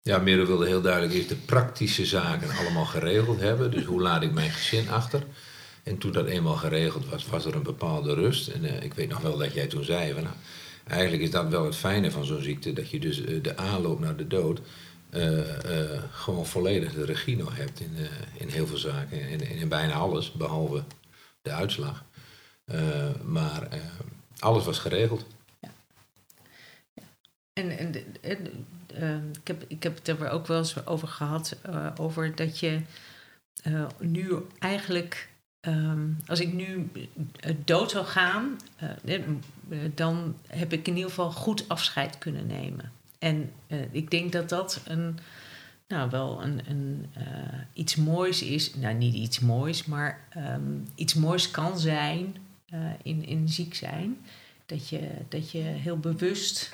Ja, 0.03 0.17
Merel 0.17 0.45
wilde 0.45 0.67
heel 0.67 0.81
duidelijk 0.81 1.13
eerst 1.13 1.29
de 1.29 1.35
praktische 1.35 2.05
zaken 2.05 2.57
allemaal 2.57 2.85
geregeld 2.85 3.39
hebben. 3.39 3.71
Dus 3.71 3.83
hoe 3.83 4.01
laat 4.01 4.23
ik 4.23 4.31
mijn 4.31 4.51
gezin 4.51 4.89
achter? 4.89 5.23
En 5.83 5.97
toen 5.97 6.11
dat 6.11 6.27
eenmaal 6.27 6.55
geregeld 6.55 7.09
was, 7.09 7.25
was 7.25 7.45
er 7.45 7.55
een 7.55 7.63
bepaalde 7.63 8.13
rust. 8.13 8.47
En 8.47 8.63
eh, 8.63 8.83
ik 8.83 8.93
weet 8.93 9.09
nog 9.09 9.21
wel 9.21 9.37
dat 9.37 9.53
jij 9.53 9.67
toen 9.67 9.83
zei, 9.83 10.13
van, 10.13 10.23
nou, 10.23 10.35
eigenlijk 10.87 11.23
is 11.23 11.31
dat 11.31 11.47
wel 11.47 11.65
het 11.65 11.75
fijne 11.75 12.11
van 12.11 12.25
zo'n 12.25 12.41
ziekte. 12.41 12.73
Dat 12.73 12.89
je 12.89 12.99
dus 12.99 13.23
eh, 13.23 13.43
de 13.43 13.57
aanloop 13.57 13.99
naar 13.99 14.15
de 14.15 14.27
dood 14.27 14.61
eh, 15.11 15.93
eh, 15.93 16.03
gewoon 16.11 16.45
volledig 16.45 16.93
de 16.93 17.05
regie 17.05 17.37
nog 17.37 17.55
hebt 17.55 17.79
in, 17.79 17.95
eh, 17.97 18.41
in 18.41 18.47
heel 18.47 18.67
veel 18.67 18.77
zaken. 18.77 19.21
En, 19.21 19.41
en 19.41 19.55
in 19.55 19.69
bijna 19.69 19.93
alles, 19.93 20.31
behalve 20.31 20.83
de 21.41 21.51
uitslag. 21.51 22.03
Maar 23.23 23.67
alles 24.39 24.65
was 24.65 24.79
geregeld. 24.79 25.25
En, 27.53 27.77
en, 27.77 27.93
en, 28.21 28.65
eh, 28.87 29.15
ik, 29.15 29.47
heb, 29.47 29.63
ik 29.67 29.83
heb 29.83 29.95
het 29.95 30.07
er 30.07 30.29
ook 30.29 30.47
wel 30.47 30.57
eens 30.57 30.85
over 30.85 31.07
gehad, 31.07 31.57
eh, 31.61 31.87
over 31.97 32.35
dat 32.35 32.59
je 32.59 32.81
nu 33.99 34.35
eigenlijk, 34.59 35.29
ehm, 35.59 36.07
als 36.27 36.39
ik 36.39 36.53
nu 36.53 36.89
dood 37.65 37.91
zou 37.91 38.05
gaan, 38.05 38.59
dan 39.95 40.35
heb 40.47 40.73
ik 40.73 40.87
in 40.87 40.95
ieder 40.95 41.09
geval 41.09 41.31
goed 41.31 41.69
afscheid 41.69 42.17
kunnen 42.17 42.47
nemen. 42.47 42.91
En 43.21 43.51
eh, 43.67 43.93
ik 43.93 44.11
denk 44.11 44.31
dat 44.31 44.49
dat 44.49 44.81
een, 44.85 45.19
nou 45.87 46.09
wel 46.09 46.43
een, 46.43 46.61
een, 46.69 47.09
eh, 47.13 47.59
iets 47.73 47.95
moois 47.95 48.41
is. 48.41 48.75
Nou, 48.75 48.95
niet 48.95 49.13
iets 49.13 49.39
moois, 49.39 49.85
maar 49.85 50.19
ehm, 50.29 50.79
iets 50.95 51.13
moois 51.13 51.51
kan 51.51 51.79
zijn 51.79 52.35
eh, 52.65 52.89
in, 53.03 53.25
in 53.25 53.49
ziek 53.49 53.75
zijn. 53.75 54.17
Dat 54.65 54.89
je, 54.89 55.09
dat 55.27 55.51
je 55.51 55.59
heel 55.59 55.99
bewust 55.99 56.73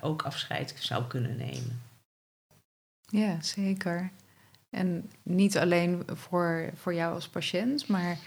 ook 0.00 0.22
afscheid 0.22 0.74
zou 0.78 1.04
kunnen 1.04 1.36
nemen. 1.36 1.80
Ja, 3.06 3.42
zeker. 3.42 4.10
En 4.70 5.10
niet 5.22 5.58
alleen 5.58 6.02
voor, 6.06 6.70
voor 6.74 6.94
jou 6.94 7.14
als 7.14 7.28
patiënt, 7.28 7.88
maar 7.88 8.18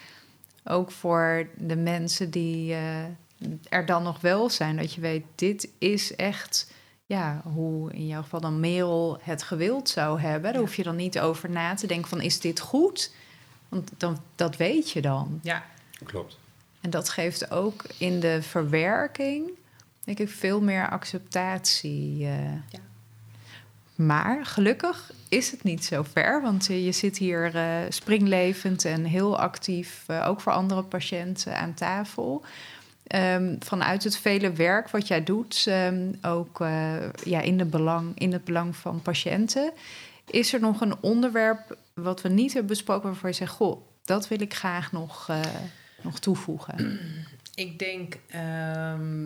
ook 0.64 0.92
voor 0.92 1.48
de 1.58 1.76
mensen 1.76 2.30
die 2.30 2.74
er 3.70 3.86
dan 3.86 4.04
nog 4.04 4.22
wel 4.22 4.50
zijn. 4.50 4.78
Dat 4.78 4.94
je 4.94 5.02
weet, 5.02 5.24
dit 5.36 5.70
is 5.78 6.16
echt 6.16 6.72
ja, 7.08 7.42
hoe 7.44 7.94
in 7.94 8.08
jouw 8.08 8.22
geval 8.22 8.40
dan 8.42 8.60
Merel 8.60 9.18
het 9.22 9.44
gewild 9.44 9.90
zou 9.90 10.20
hebben. 10.20 10.42
Daar 10.44 10.54
Ja. 10.54 10.60
hoef 10.60 10.76
je 10.76 10.84
dan 10.84 10.96
niet 10.96 11.20
over 11.20 11.50
na 11.50 11.74
te 11.74 11.88
denken 11.88 12.10
van, 12.10 12.22
is 12.22 12.40
dit 12.40 12.60
goed? 12.60 13.12
Want 13.70 13.92
dan, 13.98 14.18
dat 14.36 14.56
weet 14.58 14.92
je 14.92 15.02
dan. 15.02 15.40
Ja, 15.44 15.64
Klopt. 16.04 16.38
En 16.82 16.90
dat 16.90 17.10
geeft 17.10 17.52
ook 17.52 17.84
in 17.98 18.20
de 18.20 18.42
verwerking, 18.42 19.50
denk 20.04 20.20
ik, 20.20 20.30
veel 20.30 20.62
meer 20.62 20.90
acceptatie. 20.90 22.26
eh. 22.26 22.52
Ja. 22.52 22.80
Maar 23.96 24.46
gelukkig 24.46 25.12
is 25.30 25.52
het 25.52 25.64
niet 25.64 25.86
zo 25.86 26.04
ver, 26.12 26.42
want 26.42 26.70
eh, 26.70 26.86
je 26.86 26.92
zit 26.92 27.18
hier 27.18 27.56
eh, 27.56 27.78
springlevend 27.90 28.86
en 28.86 29.04
heel 29.04 29.40
actief, 29.40 30.04
eh, 30.08 30.26
ook 30.28 30.42
voor 30.42 30.52
andere 30.52 30.84
patiënten 30.84 31.58
aan 31.58 31.74
tafel. 31.74 32.44
Ehm, 33.08 33.56
vanuit 33.60 34.04
het 34.04 34.18
vele 34.18 34.52
werk 34.52 34.90
wat 34.90 35.08
jij 35.08 35.24
doet, 35.24 35.66
ehm, 35.68 36.14
ook 36.22 36.62
eh, 36.62 37.12
ja, 37.24 37.42
in, 37.42 37.58
de 37.58 37.66
belang, 37.66 38.20
in 38.20 38.32
het 38.32 38.44
belang 38.44 38.76
van 38.76 39.02
patiënten, 39.02 39.72
is 40.30 40.54
er 40.54 40.60
nog 40.60 40.82
een 40.82 40.96
onderwerp 41.02 41.78
wat 41.94 42.22
we 42.22 42.30
niet 42.30 42.52
hebben 42.54 42.72
besproken 42.72 43.10
waarvan 43.10 43.30
je 43.30 43.36
zegt, 43.36 43.52
goh, 43.52 43.82
dat 44.04 44.28
wil 44.28 44.42
ik 44.42 44.54
graag 44.54 44.92
nog, 44.92 45.30
eh, 45.30 45.42
nog 46.02 46.20
toevoegen. 46.20 47.00
ik 47.56 47.80
denk, 47.80 48.18
ehm, 48.28 49.26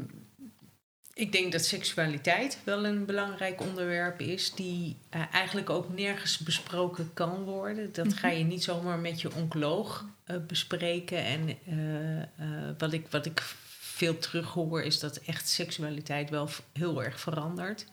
ik 1.13 1.31
denk 1.31 1.51
dat 1.51 1.65
seksualiteit 1.65 2.57
wel 2.63 2.85
een 2.85 3.05
belangrijk 3.05 3.61
onderwerp 3.61 4.19
is, 4.19 4.53
die 4.53 4.97
eh, 5.09 5.21
eigenlijk 5.31 5.69
ook 5.69 5.95
nergens 5.95 6.37
besproken 6.37 7.09
kan 7.13 7.43
worden. 7.43 7.93
Dat 7.93 8.13
ga 8.13 8.29
je 8.29 8.43
niet 8.43 8.63
zomaar 8.63 8.99
met 8.99 9.21
je 9.21 9.35
oncoloog 9.35 10.05
bespreken. 10.47 11.25
En 11.25 11.57
wat, 12.77 12.93
ik, 12.93 13.05
wat 13.09 13.25
ik 13.25 13.41
veel 14.01 14.17
terughoor, 14.17 14.81
is 14.81 14.99
dat 14.99 15.17
echt 15.17 15.49
seksualiteit 15.49 16.29
wel 16.29 16.49
heel 16.73 17.03
erg 17.03 17.19
verandert. 17.19 17.85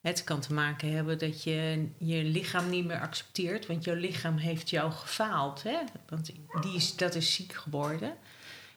Het 0.00 0.24
kan 0.24 0.40
te 0.40 0.52
maken 0.52 0.92
hebben 0.92 1.18
dat 1.18 1.42
je 1.42 1.88
je 1.98 2.24
lichaam 2.24 2.70
niet 2.70 2.86
meer 2.86 3.00
accepteert, 3.00 3.66
want 3.66 3.84
jouw 3.84 3.94
lichaam 3.94 4.36
heeft 4.36 4.70
jou 4.70 4.92
gefaald. 4.92 5.62
Hè? 5.62 5.78
Want 6.08 6.30
die 6.60 6.74
is, 6.74 6.96
dat 6.96 7.14
is 7.14 7.34
ziek 7.34 7.52
geworden. 7.52 8.16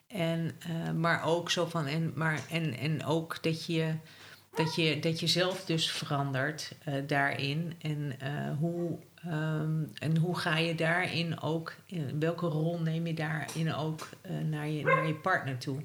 En, 0.08 0.52
eh, 0.60 0.92
maar 0.92 1.24
ook 1.24 1.50
zo 1.52 1.66
van, 1.66 1.86
en, 1.86 2.12
maar, 2.16 2.40
en, 2.50 2.78
en 2.78 3.06
ook 3.06 3.44
dat 3.44 3.66
je, 3.66 3.94
dat, 4.56 4.76
je, 4.76 5.00
dat 5.00 5.20
je 5.20 5.28
zelf 5.28 5.66
dus 5.66 5.92
verandert 5.92 6.76
eh, 6.84 6.94
daarin. 7.08 7.74
En, 7.82 8.14
eh, 8.20 8.58
hoe, 8.60 8.98
ehm, 9.16 9.84
en 9.94 10.18
hoe 10.18 10.38
ga 10.38 10.58
je 10.58 10.76
daarin 10.76 11.42
ook, 11.42 11.76
welke 12.20 12.46
rol 12.46 12.80
neem 12.80 13.08
je 13.08 13.14
daarin 13.14 13.74
ook 13.74 14.10
naar, 14.44 14.68
je, 14.68 14.84
naar 14.84 15.08
je 15.08 15.16
partner 15.16 15.58
toe? 15.58 15.84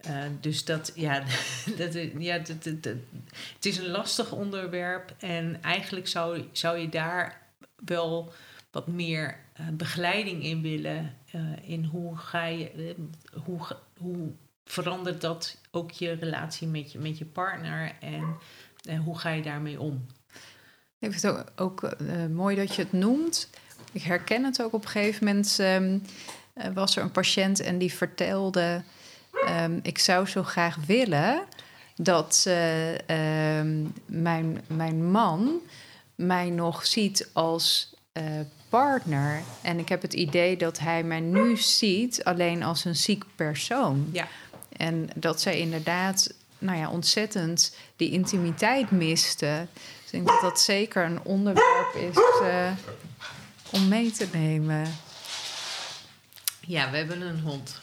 Eh, 0.00 0.22
dus 0.40 0.64
dat, 0.64 0.92
ja, 0.94 1.22
dat, 1.78 1.94
ja 2.18 2.38
het 3.54 3.66
is 3.66 3.78
een 3.78 3.88
lastig 3.90 4.32
onderwerp. 4.32 5.14
En 5.18 5.62
eigenlijk 5.62 6.08
zou, 6.08 6.44
zou 6.52 6.78
je 6.78 6.88
daar 6.88 7.40
wel 7.84 8.32
wat 8.70 8.86
meer 8.86 9.38
eh, 9.52 9.66
begeleiding 9.72 10.44
in 10.44 10.62
willen. 10.62 11.14
eh, 11.30 11.40
in 11.62 11.84
hoe 11.84 12.16
ga 12.16 12.44
je, 12.44 12.94
hoe, 13.44 13.58
hoe 13.98 14.32
verandert 14.64 15.20
dat 15.20 15.58
ook 15.70 15.90
je 15.90 16.12
relatie 16.12 16.68
met 16.68 16.92
je, 16.92 16.98
met 16.98 17.18
je 17.18 17.24
partner 17.24 17.92
en 18.00 18.36
eh, 18.88 19.00
hoe 19.00 19.18
ga 19.18 19.30
je 19.30 19.42
daarmee 19.42 19.80
om? 19.80 20.06
Ik 20.98 21.12
vind 21.12 21.22
het 21.22 21.58
ook, 21.58 21.96
mooi 22.30 22.56
dat 22.56 22.74
je 22.74 22.82
het 22.82 22.92
noemt. 22.92 23.50
Ik 23.92 24.02
herken 24.02 24.44
het 24.44 24.62
ook 24.62 24.72
op 24.72 24.82
een 24.84 24.90
gegeven 24.90 25.26
moment. 25.26 25.58
ehm, 25.58 25.98
eh, 26.52 26.72
was 26.74 26.96
er 26.96 27.02
een 27.02 27.10
patiënt 27.10 27.60
en 27.60 27.78
die 27.78 27.92
vertelde: 27.92 28.82
ehm, 29.46 29.78
Ik 29.82 29.98
zou 29.98 30.26
zo 30.26 30.42
graag 30.42 30.76
willen 30.86 31.42
dat 31.96 32.44
eh, 32.46 33.08
ehm, 33.08 33.86
mijn, 34.06 34.64
mijn 34.66 35.10
man 35.10 35.60
mij 36.14 36.50
nog 36.50 36.86
ziet 36.86 37.28
als 37.32 37.94
eh, 38.12 38.24
partner. 38.68 39.42
En 39.62 39.78
ik 39.78 39.88
heb 39.88 40.02
het 40.02 40.14
idee 40.14 40.56
dat 40.56 40.78
hij 40.78 41.02
mij 41.02 41.20
nu 41.20 41.56
ziet 41.56 42.24
alleen 42.24 42.62
als 42.62 42.84
een 42.84 42.96
ziek 42.96 43.24
persoon. 43.34 44.08
Ja. 44.12 44.28
En 44.76 45.08
dat 45.14 45.40
zij 45.40 45.58
inderdaad, 45.58 46.34
nou 46.58 46.78
ja, 46.78 46.90
ontzettend 46.90 47.76
die 47.96 48.10
intimiteit 48.10 48.90
miste. 48.90 49.66
Dus 49.72 50.04
ik 50.04 50.10
denk 50.10 50.26
dat 50.26 50.40
dat 50.40 50.60
zeker 50.60 51.04
een 51.04 51.22
onderwerp 51.22 51.94
is 51.94 52.16
eh, 52.42 52.70
om 53.72 53.88
mee 53.88 54.10
te 54.10 54.26
nemen. 54.32 54.86
Ja, 56.70 56.90
we 56.90 56.96
hebben 56.96 57.20
een 57.20 57.40
hond. 57.40 57.80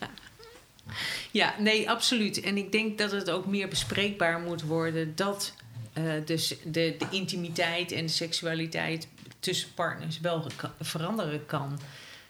ja, 1.30 1.54
nee, 1.58 1.90
absoluut. 1.90 2.40
En 2.40 2.56
ik 2.56 2.72
denk 2.72 2.98
dat 2.98 3.10
het 3.10 3.30
ook 3.30 3.46
meer 3.46 3.68
bespreekbaar 3.68 4.40
moet 4.40 4.62
worden 4.62 5.12
dat 5.14 5.54
eh, 5.92 6.12
dus 6.24 6.48
de, 6.48 6.94
de 6.98 7.06
intimiteit 7.10 7.92
en 7.92 8.06
de 8.06 8.12
seksualiteit 8.12 9.08
tussen 9.40 9.74
partners 9.74 10.20
wel 10.20 10.46
veranderen 10.80 11.46
kan. 11.46 11.80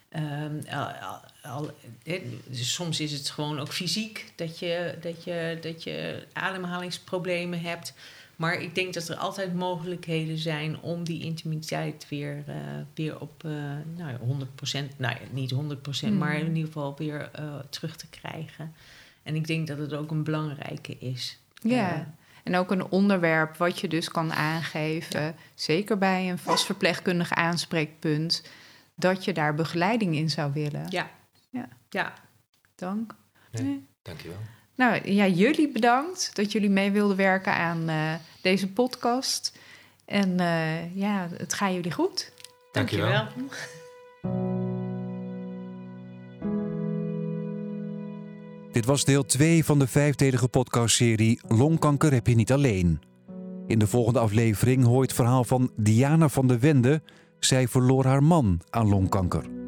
Ehm, 0.09 0.59
eh, 0.65 1.13
al, 1.43 1.71
dus 2.47 2.75
soms 2.75 3.01
is 3.01 3.13
het 3.13 3.31
gewoon 3.31 3.61
ook 3.61 3.73
fysiek 3.73 4.33
dat 4.35 4.59
je, 4.59 4.95
dat, 5.01 5.25
je, 5.25 5.59
dat 5.61 5.83
je 5.83 6.27
ademhalingsproblemen 6.33 7.61
hebt. 7.61 7.95
Maar 8.43 8.61
ik 8.61 8.75
denk 8.75 8.95
dat 8.95 9.09
er 9.09 9.17
altijd 9.17 9.55
mogelijkheden 9.55 10.39
zijn 10.39 10.81
om 10.81 11.05
die 11.05 11.23
intimiteit 11.25 12.07
weer, 12.09 12.45
eh, 12.47 12.55
weer 12.95 13.21
op 13.21 13.43
uh, 13.47 13.53
nou 13.97 14.11
ja, 14.11 14.19
100%, 14.19 14.99
nou 14.99 15.15
ja, 15.15 15.21
niet 15.31 15.51
100%, 15.51 16.13
Mm. 16.13 16.19
maar 16.19 16.35
in 16.37 16.47
ieder 16.49 16.65
geval 16.67 16.97
weer 16.97 17.31
eh, 17.33 17.59
terug 17.71 17.97
te 17.97 18.09
krijgen. 18.09 18.75
En 19.23 19.35
ik 19.35 19.47
denk 19.47 19.67
dat 19.67 19.79
het 19.79 19.93
ook 19.93 20.11
een 20.11 20.25
belangrijke 20.25 20.99
is. 20.99 21.39
Ja. 21.55 21.93
Eh, 21.95 22.01
En 22.43 22.57
ook 22.57 22.71
een 22.71 22.85
onderwerp 22.91 23.57
wat 23.57 23.81
je 23.81 23.89
dus 23.89 24.09
kan 24.09 24.33
aangeven, 24.33 25.35
zeker 25.55 25.99
bij 25.99 26.31
een 26.31 26.39
vast 26.39 26.65
verpleegkundig 26.65 27.33
aanspreekpunt, 27.33 28.43
dat 28.95 29.25
je 29.25 29.33
daar 29.33 29.55
begeleiding 29.55 30.15
in 30.17 30.31
zou 30.31 30.53
willen. 30.53 30.87
ja. 30.91 31.11
Ja. 31.51 31.69
ja. 31.91 32.13
Dank. 32.75 33.15
Ja. 33.51 33.63
Nee. 33.63 33.87
Dankjewel. 34.03 34.39
Nou 34.75 35.13
ja, 35.13 35.27
jullie 35.27 35.69
bedankt 35.69 36.31
dat 36.35 36.53
jullie 36.53 36.71
mee 36.71 36.91
wilden 36.91 37.17
werken 37.17 37.55
aan 37.55 37.89
eh, 37.89 38.15
deze 38.41 38.73
podcast. 38.73 39.59
En 40.05 40.41
eh, 40.41 40.97
ja, 40.97 41.29
het 41.37 41.55
gaat 41.55 41.73
jullie 41.73 41.93
goed. 41.93 42.33
Dankjewel. 42.73 43.11
Dankjewel. 43.11 43.49
Dit 48.73 48.85
was 48.85 49.05
deel 49.05 49.25
2 49.25 49.65
van 49.65 49.79
de 49.79 49.87
vijfdelige 49.87 50.49
podcastserie 50.49 51.41
Longkanker 51.49 52.13
heb 52.13 52.27
je 52.27 52.35
niet 52.35 52.53
alleen. 52.53 53.01
In 53.67 53.79
de 53.79 53.87
volgende 53.87 54.19
aflevering 54.19 54.85
hoor 54.85 54.97
je 54.97 55.03
het 55.03 55.13
verhaal 55.13 55.45
van 55.45 55.73
Diana 55.77 56.29
van 56.29 56.47
de 56.47 56.59
Wende. 56.59 57.03
Zij 57.39 57.69
verloor 57.69 58.05
haar 58.05 58.23
man 58.23 58.61
aan 58.71 58.89
longkanker. 58.89 59.62